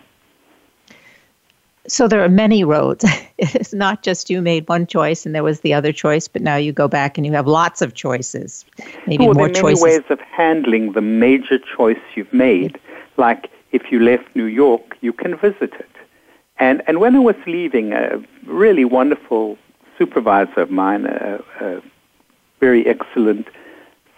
So 1.87 2.09
there 2.09 2.23
are 2.25 2.29
many 2.29 2.65
roads. 2.65 3.05
it's 3.39 3.75
not 3.75 4.03
just 4.03 4.31
you 4.31 4.41
made 4.41 4.69
one 4.69 4.87
choice 4.87 5.27
and 5.27 5.35
there 5.35 5.43
was 5.43 5.61
the 5.61 5.75
other 5.75 5.93
choice, 5.93 6.29
but 6.29 6.43
now 6.43 6.57
you 6.57 6.73
go 6.73 6.89
back 6.89 7.19
and 7.19 7.27
you 7.27 7.33
have 7.33 7.47
lots 7.47 7.83
of 7.83 7.95
choices. 7.95 8.65
Maybe 9.07 9.27
well, 9.27 9.35
more 9.35 9.49
there 9.49 9.61
are 9.61 9.65
many 9.65 9.75
choices. 9.75 9.83
ways 9.83 10.03
of 10.09 10.21
handling 10.21 10.93
the 10.93 11.03
major 11.03 11.59
choice 11.59 12.01
you've 12.15 12.33
made. 12.33 12.79
Like 13.17 13.51
if 13.73 13.91
you 13.91 14.01
left 14.01 14.35
New 14.35 14.47
York, 14.47 14.97
you 15.01 15.13
can 15.13 15.37
visit 15.37 15.75
it. 15.75 15.91
And 16.59 16.83
and 16.87 17.01
when 17.01 17.17
I 17.17 17.19
was 17.19 17.37
leaving, 17.47 17.93
a 17.93 18.23
really 18.47 18.85
wonderful 18.85 19.59
supervisor 19.99 20.61
of 20.61 20.71
mine, 20.71 21.05
a, 21.07 21.41
a 21.61 21.83
very 22.61 22.87
excellent 22.87 23.49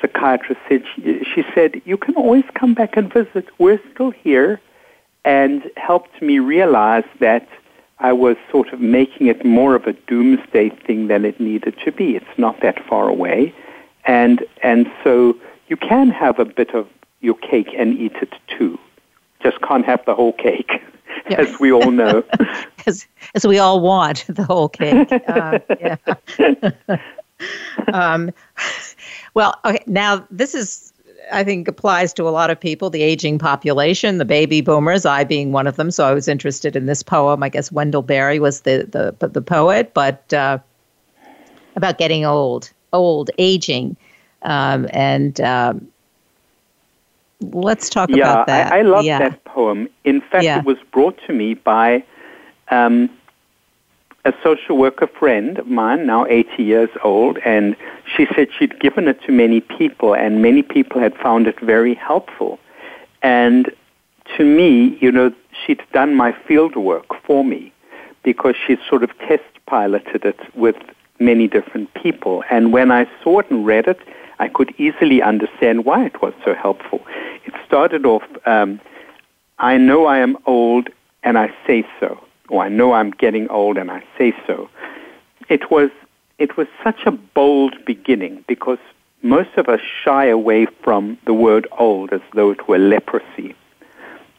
psychiatrist, 0.01 0.61
said 0.69 0.83
she, 0.95 1.25
she 1.25 1.45
said, 1.55 1.81
"You 1.85 1.97
can 1.97 2.15
always 2.15 2.45
come 2.55 2.75
back 2.75 2.97
and 2.97 3.13
visit. 3.13 3.49
We're 3.59 3.81
still 3.93 4.11
here." 4.11 4.61
And 5.27 5.69
helped 5.77 6.23
me 6.23 6.39
realize 6.39 7.05
that 7.19 7.47
I 7.99 8.13
was 8.13 8.37
sort 8.51 8.73
of 8.73 8.81
making 8.81 9.27
it 9.27 9.45
more 9.45 9.75
of 9.75 9.87
a 9.87 9.93
doomsday 9.93 10.71
thing 10.71 11.09
than 11.09 11.25
it 11.25 11.41
needed 11.41 11.77
to 11.85 11.91
be. 11.91 12.15
It's 12.15 12.39
not 12.39 12.61
that 12.61 12.83
far 12.87 13.09
away. 13.09 13.53
And, 14.05 14.45
and 14.63 14.91
so 15.03 15.37
you 15.67 15.77
can 15.77 16.11
have 16.11 16.39
a 16.39 16.45
bit 16.45 16.75
of 16.75 16.89
your 17.21 17.35
cake 17.35 17.75
and 17.77 17.99
eat 17.99 18.15
it 18.23 18.35
too. 18.47 18.79
Just 19.43 19.61
can't 19.63 19.85
have 19.85 20.05
the 20.05 20.15
whole 20.15 20.33
cake, 20.35 20.71
yeah. 21.29 21.37
as 21.41 21.59
we 21.59 21.73
all 21.73 21.91
know. 21.91 22.23
as, 22.87 23.05
as 23.35 23.45
we 23.45 23.59
all 23.59 23.81
want 23.81 24.25
the 24.29 24.45
whole 24.45 24.69
cake. 24.69 25.11
Uh, 25.27 25.59
yeah. 25.81 25.97
um, 27.93 28.31
well, 29.35 29.59
okay, 29.65 29.83
now 29.89 30.25
this 30.31 30.55
is 30.55 30.93
I 31.33 31.45
think 31.45 31.67
applies 31.69 32.13
to 32.15 32.29
a 32.29 32.31
lot 32.31 32.51
of 32.51 32.61
people, 32.61 32.91
the 32.91 33.03
aging 33.03 33.39
population, 33.39 34.19
the 34.19 34.25
baby 34.25 34.61
boomers, 34.61 35.05
I 35.05 35.25
being 35.25 35.53
one 35.53 35.67
of 35.67 35.77
them. 35.77 35.91
So 35.91 36.07
I 36.07 36.15
was 36.15 36.29
interested 36.29 36.77
in 36.77 36.87
this 36.87 37.03
poem. 37.03 37.43
I 37.43 37.49
guess 37.49 37.73
Wendell 37.73 38.03
Berry 38.03 38.39
was 38.39 38.63
the 38.63 39.15
the, 39.19 39.29
the 39.29 39.43
poet, 39.43 39.93
but 39.95 40.33
uh, 40.33 40.59
about 41.75 41.99
getting 41.99 42.25
old, 42.25 42.71
old, 42.93 43.31
aging, 43.39 43.97
um, 44.43 44.87
and 44.91 45.41
um, 45.41 45.89
let's 47.41 47.91
talk 47.91 48.09
yeah, 48.11 48.17
about 48.17 48.47
that. 48.47 48.73
I, 48.73 48.79
I 48.79 48.83
love 48.83 49.05
yeah. 49.05 49.19
that 49.19 49.45
poem. 49.45 49.89
In 50.05 50.21
fact, 50.21 50.45
yeah. 50.45 50.61
it 50.61 50.65
was 50.65 50.79
brought 50.93 51.19
to 51.27 51.33
me 51.33 51.55
by 51.55 52.05
um, 52.71 53.11
a 54.27 54.35
social 54.43 54.77
worker 54.77 55.07
friend 55.07 55.59
of 55.59 55.69
mine, 55.69 56.05
now 56.05 56.27
80 56.27 56.63
years 56.63 56.91
old, 57.05 57.39
and 57.39 57.77
she 58.05 58.27
said 58.35 58.49
she'd 58.59 58.79
given 58.81 59.07
it 59.07 59.23
to 59.23 59.33
many 59.33 59.61
people, 59.61 60.15
and 60.15 60.43
many 60.43 60.63
people 60.63 61.01
had 61.01 61.15
found 61.17 61.47
it 61.47 61.59
very 61.61 61.95
helpful. 61.95 62.59
And 63.23 63.71
to 64.37 64.45
me, 64.45 64.99
you 65.01 65.13
know, 65.13 65.33
she'd 65.65 65.83
done 65.93 66.15
my 66.15 66.33
field 66.47 66.75
work 66.75 67.07
for 67.25 67.45
me 67.45 67.73
because 68.25 68.57
she'd 68.67 68.81
sort 68.89 69.05
of 69.05 69.17
test 69.21 69.45
piloted 69.67 70.25
it 70.25 70.41
with 70.57 70.77
many 71.21 71.47
different 71.47 71.95
people. 71.95 72.43
And 72.51 72.73
when 72.73 72.91
I 72.91 73.09
saw 73.23 73.39
it 73.39 73.51
and 73.51 73.65
read 73.65 73.87
it, 73.87 74.01
I 74.41 74.49
could 74.49 74.75
easily 74.77 75.23
understand 75.23 75.85
why 75.85 76.05
it 76.05 76.21
was 76.21 76.35
so 76.45 76.53
helpful. 76.53 77.01
It 77.45 77.55
started 77.65 78.05
off, 78.05 78.25
um, 78.45 78.81
I 79.59 79.79
know 79.79 80.07
I 80.07 80.19
am 80.19 80.37
old 80.47 80.89
and 81.23 81.39
I 81.39 81.55
say 81.67 81.87
so, 82.01 82.21
or 82.49 82.63
I 82.63 82.69
know 82.69 82.93
I'm 82.93 83.11
getting 83.11 83.49
old 83.49 83.77
and 83.79 83.91
I 83.91 84.03
say 84.19 84.35
so. 84.47 84.69
It 85.49 85.71
was, 85.71 85.91
it 86.39 86.57
was 86.57 86.67
such 86.83 87.07
a 87.07 87.11
bold 87.11 87.85
beginning 87.85 88.45
because 88.47 88.79
most 89.23 89.51
of 89.57 89.69
us 89.69 89.81
shy 90.05 90.27
away 90.27 90.67
from 90.83 91.19
the 91.25 91.35
word 91.35 91.67
old 91.79 92.13
as 92.13 92.21
though 92.35 92.51
it 92.51 92.69
were 92.69 92.79
leprosy. 92.79 93.55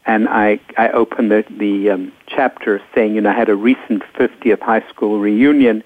And 0.06 0.28
I, 0.28 0.60
I 0.78 0.88
opened 0.90 1.30
the, 1.30 1.44
the 1.50 1.90
um, 1.90 2.12
chapter 2.26 2.80
saying, 2.94 3.14
you 3.14 3.20
know, 3.20 3.30
I 3.30 3.34
had 3.34 3.50
a 3.50 3.56
recent 3.56 4.02
50th 4.14 4.60
high 4.60 4.88
school 4.88 5.18
reunion 5.18 5.82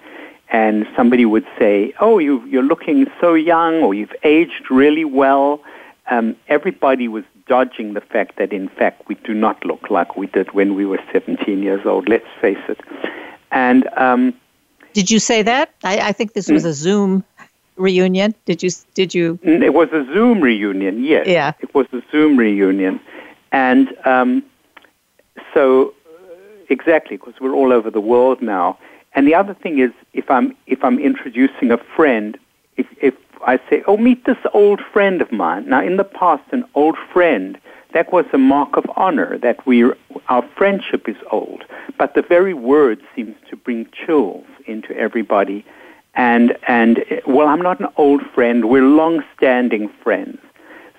and 0.53 0.87
somebody 0.95 1.25
would 1.25 1.47
say, 1.59 1.95
"Oh, 1.99 2.19
you, 2.19 2.45
you're 2.47 2.63
looking 2.63 3.11
so 3.21 3.33
young, 3.35 3.83
or 3.83 3.95
you've 3.95 4.15
aged 4.23 4.71
really 4.71 5.05
well." 5.05 5.63
Um, 6.11 6.37
everybody 6.47 7.09
was 7.09 7.25
dodging 7.53 7.93
the 7.93 8.01
fact 8.01 8.33
that, 8.38 8.51
in 8.51 8.67
fact, 8.81 8.99
we 9.09 9.15
do 9.29 9.35
not 9.35 9.62
look 9.71 9.91
like 9.91 10.17
we 10.17 10.27
did 10.27 10.49
when 10.59 10.75
we 10.75 10.85
were 10.87 11.03
17 11.12 11.62
years 11.62 11.85
old. 11.85 12.09
Let's 12.09 12.33
face 12.41 12.65
it. 12.67 12.81
And 13.51 13.87
um, 14.07 14.33
did 14.95 15.11
you 15.11 15.19
say 15.19 15.43
that? 15.43 15.67
I, 15.85 15.95
I 16.09 16.12
think 16.12 16.33
this 16.33 16.49
was 16.51 16.65
a 16.65 16.73
Zoom 16.73 17.23
reunion. 17.77 18.35
Did 18.47 18.62
you? 18.62 18.71
Did 18.95 19.15
you? 19.15 19.38
It 19.43 19.75
was 19.75 19.91
a 19.93 20.03
Zoom 20.15 20.41
reunion. 20.41 21.05
Yes. 21.05 21.27
Yeah. 21.27 21.53
It 21.61 21.75
was 21.75 21.87
a 21.93 22.03
Zoom 22.11 22.38
reunion, 22.38 22.99
and 23.53 23.95
um, 24.07 24.43
so 25.53 25.93
exactly 26.71 27.19
because 27.19 27.35
we're 27.38 27.55
all 27.61 27.71
over 27.71 27.91
the 27.91 28.01
world 28.01 28.41
now. 28.41 28.79
And 29.15 29.27
the 29.27 29.35
other 29.35 29.53
thing 29.53 29.79
is, 29.79 29.93
if 30.15 30.31
I'm 30.31 30.57
if 30.67 30.83
I'm 30.83 30.99
introducing 30.99 31.71
a 31.71 31.79
friend, 31.97 32.38
if 32.79 32.87
if 33.03 33.15
I 33.44 33.59
say, 33.68 33.83
"Oh, 33.87 33.96
meet 33.96 34.24
this 34.24 34.38
old 34.52 34.81
friend 34.81 35.20
of 35.20 35.33
mine," 35.33 35.68
now 35.68 35.83
in 35.83 35.96
the 35.96 36.05
past, 36.05 36.44
an 36.52 36.64
old 36.74 36.96
friend 37.12 37.59
that 37.92 38.12
was 38.12 38.24
a 38.33 38.38
mark 38.38 38.76
of 38.76 38.90
honor 38.96 39.38
that 39.38 39.64
we 39.66 39.90
our 40.28 40.42
friendship 40.57 41.09
is 41.09 41.16
old. 41.31 41.64
But 41.98 42.14
the 42.14 42.22
very 42.22 42.55
word 42.55 43.00
seems 43.14 43.37
to 43.50 43.57
bring 43.57 43.87
chills 43.92 44.46
into 44.66 44.96
everybody. 44.96 45.64
And 46.14 46.57
and 46.68 47.05
well, 47.26 47.48
I'm 47.48 47.62
not 47.62 47.81
an 47.81 47.88
old 47.96 48.22
friend. 48.35 48.68
We're 48.68 48.83
long-standing 48.83 49.88
friends. 50.02 50.38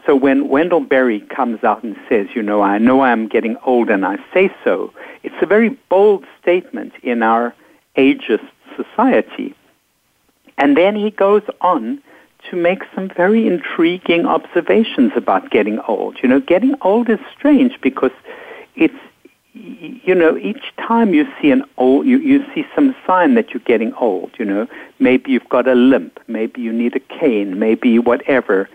So 0.05 0.15
when 0.15 0.49
Wendell 0.49 0.81
Berry 0.81 1.21
comes 1.21 1.63
out 1.63 1.81
and 1.83 1.95
says, 2.09 2.27
you 2.35 2.41
know, 2.41 2.61
I 2.61 2.77
know 2.77 3.01
I'm 3.01 3.27
getting 3.27 3.55
old 3.65 3.89
and 3.89 4.05
I 4.05 4.17
say 4.33 4.53
so, 4.63 4.93
it's 5.23 5.35
a 5.41 5.45
very 5.45 5.69
bold 5.69 6.25
statement 6.41 6.93
in 7.03 7.23
our 7.23 7.55
ageist 7.95 8.49
society. 8.75 9.55
And 10.57 10.75
then 10.75 10.95
he 10.95 11.09
goes 11.09 11.43
on 11.61 12.01
to 12.49 12.55
make 12.55 12.83
some 12.93 13.09
very 13.09 13.47
intriguing 13.47 14.25
observations 14.25 15.11
about 15.15 15.49
getting 15.49 15.79
old. 15.87 16.17
You 16.21 16.29
know, 16.29 16.39
getting 16.39 16.75
old 16.81 17.09
is 17.09 17.19
strange 17.37 17.79
because 17.81 18.11
it's 18.75 18.95
you 19.53 20.15
know, 20.15 20.35
each 20.35 20.73
time 20.77 21.13
you 21.13 21.27
see 21.39 21.51
an 21.51 21.63
old, 21.77 22.07
you, 22.07 22.17
you 22.17 22.43
see 22.55 22.65
some 22.75 22.95
sign 23.05 23.35
that 23.35 23.51
you're 23.51 23.61
getting 23.65 23.93
old, 23.93 24.31
you 24.39 24.45
know. 24.45 24.67
Maybe 24.97 25.31
you've 25.31 25.49
got 25.49 25.67
a 25.67 25.75
limp, 25.75 26.19
maybe 26.27 26.61
you 26.61 26.73
need 26.73 26.95
a 26.95 26.99
cane, 26.99 27.59
maybe 27.59 27.99
whatever. 27.99 28.67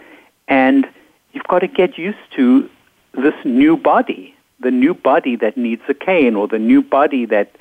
And 0.47 0.87
you've 1.33 1.49
got 1.49 1.61
to 1.61 1.67
get 1.67 1.99
used 1.99 2.19
to 2.37 2.71
this 3.13 3.35
new 3.45 3.77
body, 3.77 4.37
the 4.61 4.71
new 4.71 4.95
body 4.95 5.35
that 5.37 5.57
needs 5.57 5.83
a 5.89 5.95
cane 5.95 6.37
or 6.37 6.47
the 6.47 6.61
new 6.61 6.81
body 6.81 7.25
that 7.27 7.57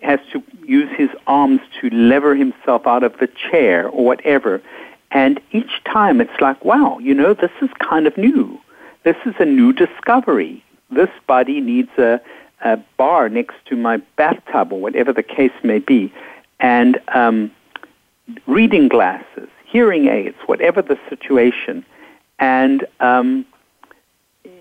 has 0.00 0.20
to 0.32 0.42
use 0.64 0.88
his 0.96 1.10
arms 1.26 1.60
to 1.80 1.90
lever 1.90 2.36
himself 2.36 2.86
out 2.86 3.02
of 3.02 3.18
the 3.18 3.28
chair 3.50 3.88
or 3.88 4.04
whatever. 4.04 4.62
And 5.10 5.40
each 5.52 5.82
time 5.84 6.20
it's 6.20 6.40
like, 6.40 6.64
wow, 6.64 6.98
you 6.98 7.14
know, 7.14 7.34
this 7.34 7.50
is 7.60 7.70
kind 7.78 8.06
of 8.06 8.16
new. 8.16 8.58
This 9.02 9.16
is 9.24 9.34
a 9.38 9.44
new 9.44 9.72
discovery. 9.72 10.62
This 10.90 11.10
body 11.26 11.60
needs 11.60 11.90
a, 11.98 12.20
a 12.62 12.76
bar 12.96 13.28
next 13.28 13.56
to 13.66 13.76
my 13.76 13.98
bathtub 14.16 14.72
or 14.72 14.80
whatever 14.80 15.12
the 15.12 15.22
case 15.22 15.52
may 15.62 15.78
be. 15.78 16.12
And 16.60 17.00
um, 17.08 17.50
reading 18.46 18.88
glasses, 18.88 19.48
hearing 19.64 20.06
aids, 20.08 20.36
whatever 20.46 20.82
the 20.82 20.98
situation. 21.08 21.84
And 22.38 22.86
um, 23.00 23.46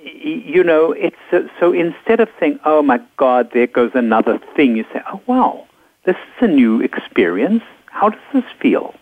you 0.03 0.63
know, 0.63 0.91
it's 0.93 1.15
so 1.59 1.73
instead 1.73 2.19
of 2.19 2.29
saying, 2.39 2.59
"Oh 2.65 2.81
my 2.81 3.01
God, 3.17 3.51
there 3.53 3.67
goes 3.67 3.91
another 3.93 4.39
thing," 4.55 4.75
you 4.75 4.85
say, 4.93 5.01
"Oh 5.11 5.21
wow, 5.27 5.65
this 6.05 6.15
is 6.15 6.43
a 6.43 6.47
new 6.47 6.81
experience. 6.81 7.63
How 7.87 8.09
does 8.09 8.21
this 8.33 8.43
feel?" 8.59 8.93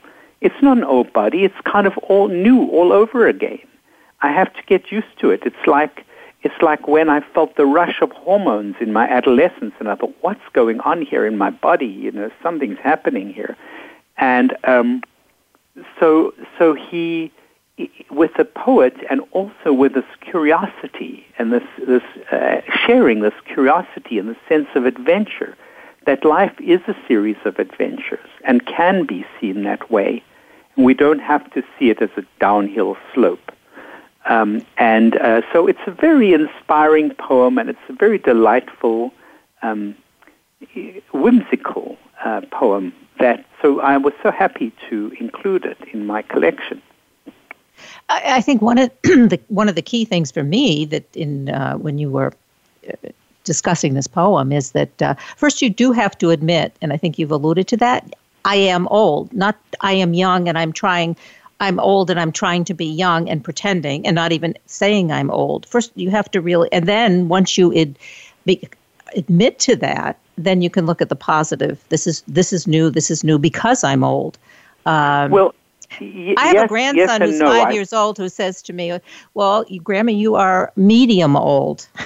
It's 0.41 0.61
not 0.61 0.77
an 0.77 0.83
old 0.83 1.11
body. 1.13 1.43
It's 1.43 1.59
kind 1.65 1.87
of 1.87 1.97
all 1.99 2.27
new, 2.27 2.67
all 2.67 2.93
over 2.93 3.27
again. 3.27 3.59
I 4.21 4.31
have 4.31 4.53
to 4.53 4.61
get 4.63 4.91
used 4.91 5.19
to 5.19 5.31
it. 5.31 5.43
It's 5.45 5.67
like 5.67 6.05
it's 6.43 6.61
like 6.61 6.87
when 6.87 7.09
I 7.09 7.21
felt 7.21 7.55
the 7.55 7.65
rush 7.65 7.99
of 8.01 8.11
hormones 8.11 8.75
in 8.79 8.93
my 8.93 9.07
adolescence, 9.07 9.73
and 9.79 9.89
I 9.89 9.95
thought, 9.95 10.15
"What's 10.21 10.47
going 10.53 10.79
on 10.81 11.01
here 11.01 11.25
in 11.25 11.37
my 11.37 11.49
body? 11.49 11.87
You 11.87 12.11
know, 12.11 12.31
something's 12.43 12.79
happening 12.79 13.33
here." 13.33 13.57
And 14.17 14.55
um, 14.63 15.03
so, 15.99 16.33
so 16.57 16.73
he 16.73 17.31
with 18.09 18.33
the 18.35 18.45
poet 18.45 18.95
and 19.09 19.21
also 19.31 19.71
with 19.71 19.93
this 19.93 20.05
curiosity 20.21 21.25
and 21.37 21.53
this, 21.53 21.63
this 21.85 22.01
uh, 22.31 22.61
sharing 22.85 23.21
this 23.21 23.33
curiosity 23.45 24.17
and 24.17 24.29
the 24.29 24.37
sense 24.49 24.67
of 24.75 24.85
adventure, 24.85 25.55
that 26.07 26.23
life 26.23 26.55
is 26.61 26.79
a 26.87 26.95
series 27.05 27.35
of 27.43 27.59
adventures 27.59 28.29
and 28.45 28.65
can 28.65 29.05
be 29.05 29.25
seen 29.39 29.63
that 29.63 29.91
way. 29.91 30.23
We 30.77 30.93
don't 30.93 31.19
have 31.19 31.51
to 31.51 31.61
see 31.77 31.89
it 31.89 32.01
as 32.01 32.09
a 32.15 32.23
downhill 32.39 32.97
slope. 33.13 33.51
Um, 34.25 34.65
and 34.77 35.17
uh, 35.17 35.41
so 35.51 35.67
it's 35.67 35.85
a 35.85 35.91
very 35.91 36.33
inspiring 36.33 37.11
poem 37.15 37.57
and 37.57 37.69
it's 37.69 37.87
a 37.89 37.93
very 37.93 38.17
delightful, 38.17 39.13
um, 39.61 39.95
whimsical 41.11 41.97
uh, 42.23 42.41
poem 42.51 42.93
that, 43.19 43.45
so 43.61 43.81
I 43.81 43.97
was 43.97 44.13
so 44.23 44.31
happy 44.31 44.71
to 44.89 45.13
include 45.19 45.65
it 45.65 45.77
in 45.91 46.07
my 46.07 46.21
collection. 46.21 46.81
I, 48.07 48.37
I 48.37 48.41
think 48.41 48.61
one 48.61 48.77
of 48.77 48.89
the 49.03 49.39
one 49.49 49.69
of 49.69 49.75
the 49.75 49.81
key 49.81 50.05
things 50.05 50.31
for 50.31 50.43
me 50.43 50.85
that 50.85 51.15
in 51.15 51.49
uh, 51.49 51.75
when 51.77 51.97
you 51.99 52.09
were 52.09 52.33
uh, 52.89 53.09
discussing 53.47 53.95
this 53.95 54.05
poem 54.05 54.51
is 54.51 54.71
that 54.71 55.01
uh, 55.01 55.15
first 55.37 55.61
you 55.61 55.69
do 55.71 55.91
have 55.91 56.15
to 56.19 56.29
admit, 56.29 56.75
and 56.81 56.93
I 56.93 56.97
think 56.97 57.17
you've 57.17 57.31
alluded 57.31 57.67
to 57.69 57.77
that. 57.77 58.15
I 58.45 58.55
am 58.55 58.87
old, 58.89 59.33
not 59.33 59.57
I 59.81 59.93
am 59.93 60.13
young, 60.13 60.47
and 60.47 60.57
I'm 60.57 60.71
trying. 60.71 61.15
I'm 61.59 61.79
old 61.79 62.11
and 62.11 62.19
I'm 62.19 62.31
trying 62.31 62.65
to 62.65 62.75
be 62.75 62.85
young 62.85 63.27
and 63.27 63.43
pretending 63.43 64.05
and 64.05 64.13
not 64.13 64.31
even 64.31 64.53
saying 64.67 65.11
I'm 65.11 65.31
old. 65.31 65.65
First, 65.65 65.91
you 65.95 66.11
have 66.11 66.29
to 66.29 66.39
really, 66.39 66.69
and 66.71 66.85
then 66.85 67.29
once 67.29 67.57
you 67.57 67.75
ad, 67.75 67.97
be, 68.45 68.61
admit 69.15 69.57
to 69.57 69.75
that, 69.77 70.19
then 70.37 70.61
you 70.61 70.69
can 70.69 70.85
look 70.85 71.01
at 71.01 71.09
the 71.09 71.15
positive. 71.15 71.83
This 71.89 72.05
is 72.05 72.21
this 72.27 72.53
is 72.53 72.67
new. 72.67 72.91
This 72.91 73.09
is 73.09 73.23
new 73.23 73.39
because 73.39 73.83
I'm 73.83 74.03
old. 74.03 74.37
Um, 74.85 75.31
well, 75.31 75.55
Y- 75.99 76.35
I 76.37 76.47
have 76.47 76.55
yes, 76.55 76.65
a 76.65 76.67
grandson 76.67 77.21
yes 77.21 77.29
who's 77.29 77.39
no. 77.39 77.47
five 77.47 77.67
I... 77.67 77.71
years 77.71 77.93
old 77.93 78.17
who 78.17 78.29
says 78.29 78.61
to 78.63 78.73
me, 78.73 78.99
"Well, 79.33 79.65
Grandma, 79.83 80.11
you 80.11 80.35
are 80.35 80.71
medium 80.75 81.35
old." 81.35 81.87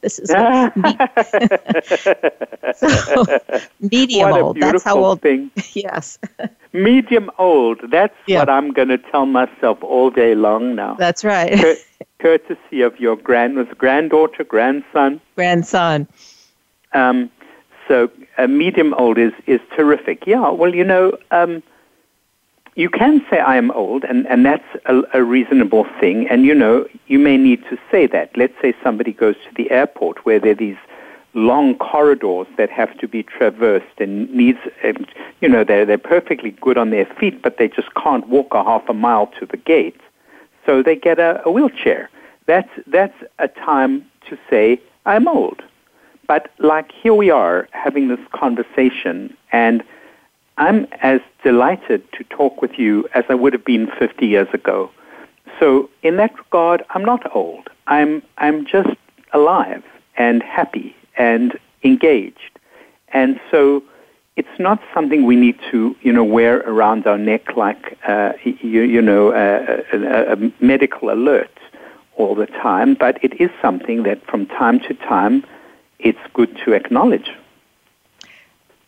this 0.00 0.18
is 0.18 0.30
me- 0.30 0.34
so, 2.74 3.24
medium 3.80 4.30
what 4.30 4.42
old. 4.42 4.60
That's 4.60 4.82
how 4.82 5.02
old. 5.02 5.22
Thing. 5.22 5.50
yes. 5.74 6.18
medium 6.72 7.30
old. 7.38 7.80
That's 7.90 8.14
yeah. 8.26 8.40
what 8.40 8.48
I'm 8.48 8.72
going 8.72 8.88
to 8.88 8.98
tell 8.98 9.26
myself 9.26 9.82
all 9.82 10.10
day 10.10 10.34
long 10.34 10.74
now. 10.74 10.94
That's 10.94 11.24
right. 11.24 11.58
Cur- 11.58 11.76
courtesy 12.18 12.82
of 12.82 12.98
your 13.00 13.16
grand 13.16 13.56
was 13.56 13.66
granddaughter, 13.76 14.44
grandson. 14.44 15.20
Grandson. 15.34 16.06
Um, 16.92 17.30
so 17.88 18.10
uh, 18.38 18.46
medium 18.46 18.94
old 18.94 19.18
is 19.18 19.32
is 19.46 19.60
terrific. 19.74 20.26
Yeah. 20.26 20.50
Well, 20.50 20.74
you 20.74 20.84
know. 20.84 21.16
Um, 21.30 21.62
you 22.74 22.88
can 22.88 23.24
say 23.28 23.38
I 23.38 23.56
am 23.56 23.70
old, 23.72 24.04
and, 24.04 24.26
and 24.26 24.46
that's 24.46 24.64
a, 24.86 25.02
a, 25.12 25.22
reasonable 25.22 25.86
thing. 26.00 26.26
And 26.28 26.44
you 26.44 26.54
know, 26.54 26.86
you 27.06 27.18
may 27.18 27.36
need 27.36 27.62
to 27.68 27.78
say 27.90 28.06
that. 28.06 28.36
Let's 28.36 28.54
say 28.62 28.74
somebody 28.82 29.12
goes 29.12 29.36
to 29.48 29.54
the 29.54 29.70
airport 29.70 30.24
where 30.24 30.40
there 30.40 30.52
are 30.52 30.54
these 30.54 30.76
long 31.34 31.76
corridors 31.76 32.46
that 32.56 32.70
have 32.70 32.96
to 32.98 33.08
be 33.08 33.22
traversed 33.22 33.98
and 33.98 34.32
needs, 34.34 34.58
and, 34.82 35.06
you 35.40 35.48
know, 35.48 35.64
they're, 35.64 35.84
they're 35.84 35.98
perfectly 35.98 36.50
good 36.50 36.76
on 36.78 36.90
their 36.90 37.06
feet, 37.06 37.42
but 37.42 37.58
they 37.58 37.68
just 37.68 37.88
can't 37.94 38.28
walk 38.28 38.48
a 38.52 38.62
half 38.62 38.88
a 38.88 38.94
mile 38.94 39.26
to 39.38 39.46
the 39.46 39.56
gate. 39.56 40.00
So 40.66 40.82
they 40.82 40.96
get 40.96 41.18
a, 41.18 41.42
a 41.44 41.50
wheelchair. 41.50 42.10
That's, 42.46 42.68
that's 42.86 43.16
a 43.38 43.48
time 43.48 44.04
to 44.28 44.38
say, 44.50 44.80
I'm 45.06 45.26
old. 45.26 45.62
But 46.26 46.50
like 46.58 46.92
here 46.92 47.14
we 47.14 47.30
are 47.30 47.68
having 47.72 48.08
this 48.08 48.20
conversation 48.32 49.36
and 49.52 49.82
I'm 50.62 50.86
as 51.00 51.20
delighted 51.42 52.00
to 52.12 52.22
talk 52.22 52.62
with 52.62 52.78
you 52.78 53.08
as 53.14 53.24
I 53.28 53.34
would 53.34 53.52
have 53.52 53.64
been 53.64 53.88
50 53.98 54.24
years 54.24 54.46
ago. 54.54 54.92
So 55.58 55.90
in 56.04 56.18
that 56.18 56.38
regard, 56.38 56.84
I'm 56.90 57.04
not 57.04 57.34
old. 57.34 57.68
I'm, 57.88 58.22
I'm 58.38 58.64
just 58.64 58.96
alive 59.32 59.82
and 60.16 60.40
happy 60.40 60.94
and 61.16 61.58
engaged. 61.82 62.60
And 63.08 63.40
so 63.50 63.82
it's 64.36 64.56
not 64.60 64.80
something 64.94 65.24
we 65.24 65.34
need 65.34 65.58
to, 65.72 65.96
you 66.00 66.12
know, 66.12 66.22
wear 66.22 66.58
around 66.60 67.08
our 67.08 67.18
neck 67.18 67.56
like, 67.56 67.98
uh, 68.06 68.34
you, 68.44 68.82
you 68.82 69.02
know, 69.02 69.32
a, 69.32 69.82
a, 69.92 70.34
a 70.34 70.52
medical 70.60 71.10
alert 71.10 71.58
all 72.14 72.36
the 72.36 72.46
time, 72.46 72.94
but 72.94 73.18
it 73.24 73.40
is 73.40 73.50
something 73.60 74.04
that 74.04 74.24
from 74.26 74.46
time 74.46 74.78
to 74.78 74.94
time 74.94 75.44
it's 75.98 76.24
good 76.34 76.56
to 76.64 76.72
acknowledge. 76.72 77.32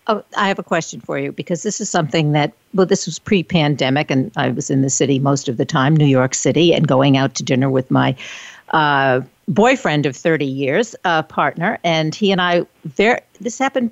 Oh, 0.06 0.22
I 0.36 0.48
have 0.48 0.58
a 0.58 0.62
question 0.62 1.00
for 1.00 1.18
you 1.18 1.32
because 1.32 1.62
this 1.62 1.80
is 1.80 1.88
something 1.88 2.32
that, 2.32 2.52
well, 2.74 2.84
this 2.86 3.06
was 3.06 3.18
pre 3.18 3.42
pandemic, 3.42 4.10
and 4.10 4.30
I 4.36 4.50
was 4.50 4.70
in 4.70 4.82
the 4.82 4.90
city 4.90 5.18
most 5.18 5.48
of 5.48 5.56
the 5.56 5.64
time, 5.64 5.96
New 5.96 6.06
York 6.06 6.34
City, 6.34 6.74
and 6.74 6.86
going 6.86 7.16
out 7.16 7.34
to 7.36 7.42
dinner 7.42 7.70
with 7.70 7.90
my 7.90 8.14
uh, 8.70 9.22
boyfriend 9.48 10.04
of 10.04 10.14
30 10.14 10.44
years, 10.44 10.94
uh, 11.04 11.22
partner. 11.22 11.78
And 11.84 12.14
he 12.14 12.32
and 12.32 12.40
I, 12.40 12.66
very, 12.84 13.20
this 13.40 13.58
happened 13.58 13.90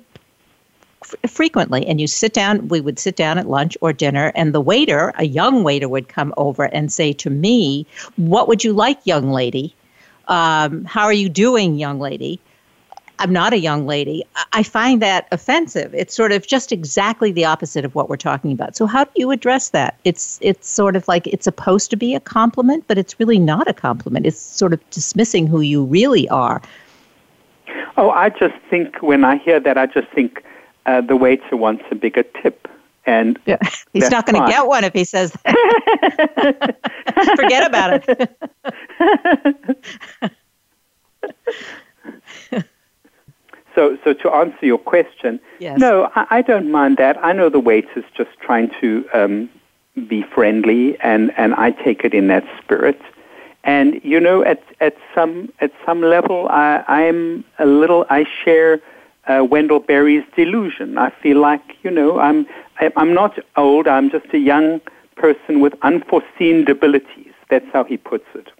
f- 1.03 1.31
frequently. 1.31 1.85
And 1.87 1.99
you 1.99 2.05
sit 2.05 2.33
down, 2.33 2.67
we 2.67 2.79
would 2.79 2.99
sit 2.99 3.15
down 3.15 3.39
at 3.39 3.49
lunch 3.49 3.75
or 3.81 3.91
dinner, 3.91 4.31
and 4.35 4.53
the 4.53 4.61
waiter, 4.61 5.13
a 5.17 5.25
young 5.25 5.63
waiter, 5.63 5.89
would 5.89 6.09
come 6.09 6.31
over 6.37 6.65
and 6.65 6.91
say 6.91 7.13
to 7.13 7.31
me, 7.31 7.87
What 8.17 8.47
would 8.47 8.63
you 8.63 8.73
like, 8.73 8.99
young 9.03 9.31
lady? 9.31 9.73
Um, 10.27 10.85
how 10.85 11.05
are 11.05 11.13
you 11.13 11.27
doing, 11.27 11.75
young 11.75 11.99
lady? 11.99 12.39
I'm 13.19 13.31
not 13.31 13.53
a 13.53 13.59
young 13.59 13.85
lady. 13.85 14.23
I 14.53 14.63
find 14.63 15.01
that 15.01 15.27
offensive. 15.31 15.93
It's 15.93 16.15
sort 16.15 16.31
of 16.31 16.47
just 16.47 16.71
exactly 16.71 17.31
the 17.31 17.45
opposite 17.45 17.85
of 17.85 17.95
what 17.95 18.09
we're 18.09 18.17
talking 18.17 18.51
about. 18.51 18.75
So 18.75 18.85
how 18.85 19.03
do 19.05 19.11
you 19.15 19.31
address 19.31 19.69
that? 19.69 19.97
It's 20.03 20.39
it's 20.41 20.67
sort 20.67 20.95
of 20.95 21.07
like 21.07 21.27
it's 21.27 21.43
supposed 21.43 21.89
to 21.91 21.95
be 21.95 22.15
a 22.15 22.19
compliment, 22.19 22.85
but 22.87 22.97
it's 22.97 23.19
really 23.19 23.39
not 23.39 23.69
a 23.69 23.73
compliment. 23.73 24.25
It's 24.25 24.39
sort 24.39 24.73
of 24.73 24.89
dismissing 24.89 25.47
who 25.47 25.61
you 25.61 25.83
really 25.83 26.27
are. 26.29 26.61
Oh, 27.97 28.09
I 28.09 28.29
just 28.29 28.55
think 28.69 29.01
when 29.01 29.23
I 29.23 29.37
hear 29.37 29.59
that, 29.59 29.77
I 29.77 29.85
just 29.85 30.07
think 30.09 30.43
uh, 30.85 31.01
the 31.01 31.15
waiter 31.15 31.55
wants 31.55 31.83
a 31.91 31.95
bigger 31.95 32.23
tip. 32.23 32.67
And 33.05 33.37
yeah. 33.45 33.57
he's 33.93 34.09
not 34.09 34.25
going 34.25 34.41
to 34.41 34.47
get 34.49 34.65
one 34.65 34.83
if 34.83 34.93
he 34.93 35.03
says 35.03 35.31
that. 35.43 36.77
Forget 37.35 37.67
about 37.67 38.03
it. 38.07 38.37
So, 43.75 43.97
so 44.03 44.13
to 44.13 44.31
answer 44.31 44.65
your 44.65 44.77
question, 44.77 45.39
yes. 45.59 45.79
no, 45.79 46.11
I, 46.15 46.25
I, 46.29 46.41
don't 46.41 46.71
mind 46.71 46.97
that. 46.97 47.17
I 47.23 47.33
know 47.33 47.49
the 47.49 47.59
waiter's 47.59 48.05
just 48.15 48.29
trying 48.39 48.69
to 48.81 49.05
um, 49.13 49.49
be 50.07 50.23
friendly, 50.23 50.99
and, 50.99 51.31
and 51.37 51.55
I 51.55 51.71
take 51.71 52.03
it 52.03 52.13
in 52.13 52.27
that 52.27 52.43
spirit. 52.61 53.01
And 53.63 54.01
you 54.03 54.19
know, 54.19 54.43
at 54.43 54.61
at 54.81 54.97
some 55.15 55.49
at 55.61 55.71
some 55.85 56.01
level, 56.01 56.49
I, 56.49 56.83
I'm 56.85 57.45
a 57.59 57.65
little. 57.65 58.05
I 58.09 58.25
share 58.43 58.81
uh, 59.27 59.45
Wendell 59.49 59.79
Berry's 59.79 60.25
delusion. 60.35 60.97
I 60.97 61.11
feel 61.21 61.39
like 61.39 61.61
you 61.81 61.89
know, 61.89 62.19
I'm 62.19 62.45
I, 62.81 62.91
I'm 62.97 63.13
not 63.13 63.39
old. 63.55 63.87
I'm 63.87 64.11
just 64.11 64.25
a 64.33 64.37
young 64.37 64.81
person 65.15 65.61
with 65.61 65.75
unforeseen 65.81 66.65
debilities. 66.65 67.31
That's 67.49 67.65
how 67.71 67.85
he 67.85 67.95
puts 67.95 68.25
it 68.35 68.51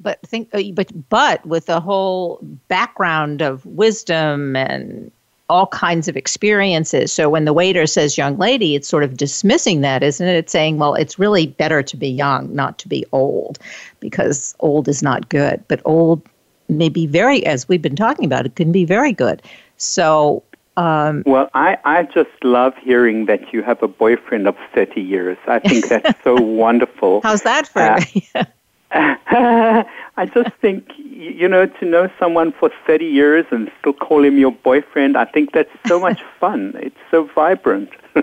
but 0.00 0.20
think 0.22 0.48
uh, 0.52 0.62
but 0.74 0.90
but 1.08 1.44
with 1.46 1.68
a 1.68 1.80
whole 1.80 2.38
background 2.68 3.42
of 3.42 3.64
wisdom 3.66 4.56
and 4.56 5.10
all 5.50 5.66
kinds 5.66 6.06
of 6.06 6.16
experiences. 6.16 7.12
So 7.12 7.28
when 7.28 7.44
the 7.44 7.52
waiter 7.52 7.86
says 7.86 8.16
young 8.16 8.38
lady, 8.38 8.76
it's 8.76 8.88
sort 8.88 9.02
of 9.02 9.16
dismissing 9.16 9.80
that, 9.80 10.02
isn't 10.02 10.26
it? 10.26 10.36
It's 10.36 10.52
saying, 10.52 10.78
well, 10.78 10.94
it's 10.94 11.18
really 11.18 11.48
better 11.48 11.82
to 11.82 11.96
be 11.96 12.08
young, 12.08 12.54
not 12.54 12.78
to 12.78 12.88
be 12.88 13.04
old, 13.10 13.58
because 13.98 14.54
old 14.60 14.86
is 14.86 15.02
not 15.02 15.28
good. 15.28 15.62
But 15.66 15.82
old 15.84 16.22
may 16.68 16.88
be 16.88 17.06
very, 17.08 17.44
as 17.44 17.68
we've 17.68 17.82
been 17.82 17.96
talking 17.96 18.24
about, 18.24 18.46
it 18.46 18.54
can 18.54 18.72
be 18.72 18.84
very 18.84 19.12
good. 19.12 19.42
So. 19.76 20.44
Um, 20.76 21.24
well, 21.26 21.50
I, 21.52 21.76
I 21.84 22.04
just 22.04 22.30
love 22.42 22.74
hearing 22.76 23.26
that 23.26 23.52
you 23.52 23.62
have 23.62 23.82
a 23.82 23.88
boyfriend 23.88 24.46
of 24.46 24.56
30 24.72 25.00
years. 25.00 25.36
I 25.48 25.58
think 25.58 25.88
that's 25.88 26.22
so 26.22 26.34
wonderful. 26.40 27.20
How's 27.22 27.42
that 27.42 27.66
for 27.66 27.82
uh, 27.82 28.44
I 28.92 30.30
just 30.34 30.50
think, 30.60 30.90
you 30.98 31.48
know, 31.48 31.66
to 31.66 31.84
know 31.84 32.10
someone 32.18 32.52
for 32.52 32.70
30 32.86 33.04
years 33.04 33.46
and 33.50 33.70
still 33.78 33.92
call 33.92 34.24
him 34.24 34.36
your 34.36 34.52
boyfriend, 34.52 35.16
I 35.16 35.24
think 35.26 35.52
that's 35.52 35.70
so 35.86 36.00
much 36.06 36.20
fun. 36.40 36.72
It's 36.76 36.96
so 37.10 37.24
vibrant. 37.34 37.90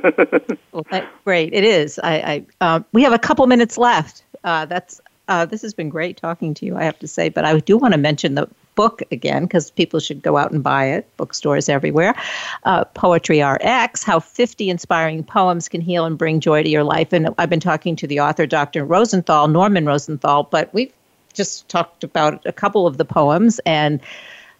well, 0.71 0.85
that's 0.91 1.07
great. 1.23 1.53
It 1.53 1.63
is. 1.63 1.99
I, 2.03 2.15
I 2.15 2.45
uh, 2.59 2.79
we 2.91 3.03
have 3.03 3.13
a 3.13 3.19
couple 3.19 3.47
minutes 3.47 3.77
left. 3.77 4.23
Uh, 4.43 4.65
that's 4.65 4.99
uh, 5.29 5.45
this 5.45 5.61
has 5.61 5.73
been 5.73 5.89
great 5.89 6.17
talking 6.17 6.53
to 6.55 6.65
you, 6.65 6.75
I 6.75 6.83
have 6.83 6.99
to 6.99 7.07
say. 7.07 7.29
But 7.29 7.45
I 7.45 7.57
do 7.59 7.77
want 7.77 7.93
to 7.93 7.97
mention 7.97 8.35
the 8.35 8.49
book 8.77 9.01
again 9.11 9.43
because 9.43 9.71
people 9.71 9.99
should 9.99 10.21
go 10.21 10.37
out 10.37 10.51
and 10.51 10.63
buy 10.63 10.85
it. 10.85 11.05
Bookstores 11.17 11.67
everywhere. 11.67 12.15
Uh, 12.63 12.85
Poetry 12.85 13.41
RX: 13.41 14.03
How 14.03 14.21
50 14.21 14.69
Inspiring 14.69 15.23
Poems 15.23 15.67
Can 15.67 15.81
Heal 15.81 16.05
and 16.05 16.17
Bring 16.17 16.39
Joy 16.39 16.63
to 16.63 16.69
Your 16.69 16.85
Life. 16.85 17.11
And 17.11 17.33
I've 17.37 17.49
been 17.49 17.59
talking 17.59 17.97
to 17.97 18.07
the 18.07 18.21
author, 18.21 18.45
Dr. 18.45 18.85
Rosenthal, 18.85 19.49
Norman 19.49 19.85
Rosenthal, 19.85 20.43
but 20.43 20.73
we've 20.73 20.93
just 21.33 21.67
talked 21.67 22.03
about 22.05 22.45
a 22.45 22.53
couple 22.53 22.87
of 22.87 22.95
the 22.97 23.05
poems 23.05 23.59
and. 23.65 23.99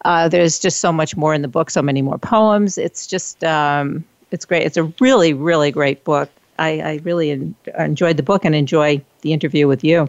Uh, 0.06 0.30
there's 0.30 0.60
just 0.60 0.80
so 0.80 0.92
much 0.92 1.18
more 1.18 1.34
in 1.34 1.42
the 1.42 1.48
book, 1.48 1.72
so 1.72 1.82
many 1.82 2.04
more 2.04 2.20
poems. 2.20 2.78
It's 2.78 3.08
just, 3.08 3.44
um, 3.44 4.06
it's 4.30 4.46
great. 4.46 4.64
It's 4.64 4.78
a 4.78 4.84
really, 5.02 5.34
really 5.34 5.72
great 5.72 6.04
book. 6.04 6.30
I, 6.60 6.80
I 6.80 7.00
really 7.04 7.32
en- 7.32 7.56
enjoyed 7.78 8.16
the 8.16 8.24
book 8.24 8.46
and 8.46 8.54
enjoy 8.56 9.02
the 9.22 9.34
interview 9.34 9.68
with 9.68 9.84
you. 9.84 10.08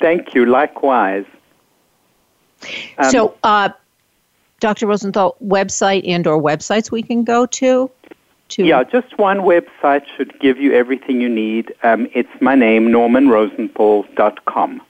Thank 0.00 0.34
you. 0.34 0.44
Likewise. 0.46 1.24
Um, 2.98 3.10
so, 3.10 3.34
uh, 3.42 3.70
Dr. 4.60 4.86
Rosenthal, 4.86 5.36
website 5.44 6.06
and 6.06 6.26
or 6.26 6.40
websites 6.40 6.90
we 6.90 7.02
can 7.02 7.24
go 7.24 7.46
to? 7.46 7.90
to 8.50 8.64
yeah, 8.64 8.84
just 8.84 9.18
one 9.18 9.38
website 9.38 10.04
should 10.16 10.38
give 10.38 10.58
you 10.58 10.72
everything 10.72 11.20
you 11.20 11.28
need. 11.28 11.74
Um, 11.82 12.08
it's 12.14 12.30
my 12.40 12.54
name, 12.54 12.88
normanrosenthal.com. 12.88 14.82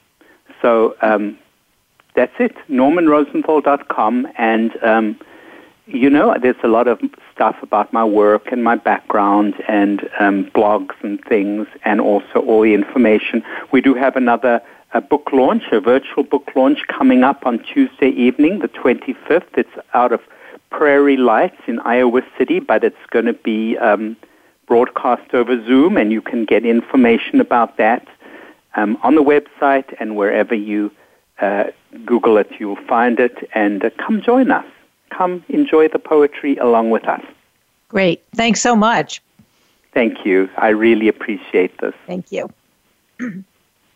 So 0.60 0.96
um, 1.00 1.38
that's 2.14 2.34
it, 2.38 2.56
normanrosenthal.com. 2.68 4.28
And, 4.36 4.82
um, 4.82 5.18
you 5.86 6.10
know, 6.10 6.36
there's 6.40 6.56
a 6.62 6.68
lot 6.68 6.86
of 6.88 7.00
stuff 7.32 7.56
about 7.62 7.92
my 7.92 8.04
work 8.04 8.52
and 8.52 8.62
my 8.62 8.76
background 8.76 9.54
and 9.68 10.08
um, 10.20 10.44
blogs 10.54 10.94
and 11.02 11.22
things 11.24 11.66
and 11.84 12.00
also 12.00 12.40
all 12.40 12.62
the 12.62 12.74
information. 12.74 13.42
We 13.70 13.80
do 13.80 13.94
have 13.94 14.16
another 14.16 14.60
a 14.94 15.00
book 15.00 15.30
launch, 15.32 15.64
a 15.72 15.80
virtual 15.80 16.22
book 16.22 16.50
launch 16.54 16.86
coming 16.86 17.24
up 17.24 17.46
on 17.46 17.58
Tuesday 17.60 18.10
evening, 18.10 18.58
the 18.58 18.68
25th. 18.68 19.56
It's 19.56 19.70
out 19.94 20.12
of 20.12 20.20
Prairie 20.70 21.16
Lights 21.16 21.60
in 21.66 21.78
Iowa 21.80 22.22
City, 22.36 22.60
but 22.60 22.84
it's 22.84 23.06
going 23.10 23.24
to 23.26 23.32
be 23.32 23.78
um, 23.78 24.16
broadcast 24.66 25.34
over 25.34 25.62
Zoom, 25.64 25.96
and 25.96 26.12
you 26.12 26.20
can 26.20 26.44
get 26.44 26.64
information 26.64 27.40
about 27.40 27.76
that 27.78 28.06
um, 28.74 28.98
on 29.02 29.14
the 29.14 29.22
website 29.22 29.94
and 29.98 30.16
wherever 30.16 30.54
you 30.54 30.90
uh, 31.40 31.64
Google 32.04 32.36
it, 32.36 32.50
you'll 32.58 32.84
find 32.86 33.18
it. 33.18 33.48
And 33.54 33.84
uh, 33.84 33.90
come 33.98 34.22
join 34.22 34.50
us. 34.50 34.66
Come 35.10 35.44
enjoy 35.48 35.88
the 35.88 35.98
poetry 35.98 36.56
along 36.56 36.90
with 36.90 37.06
us. 37.06 37.22
Great. 37.88 38.22
Thanks 38.34 38.60
so 38.60 38.74
much. 38.74 39.20
Thank 39.92 40.24
you. 40.24 40.48
I 40.56 40.68
really 40.68 41.08
appreciate 41.08 41.78
this. 41.78 41.94
Thank 42.06 42.32
you. 42.32 42.50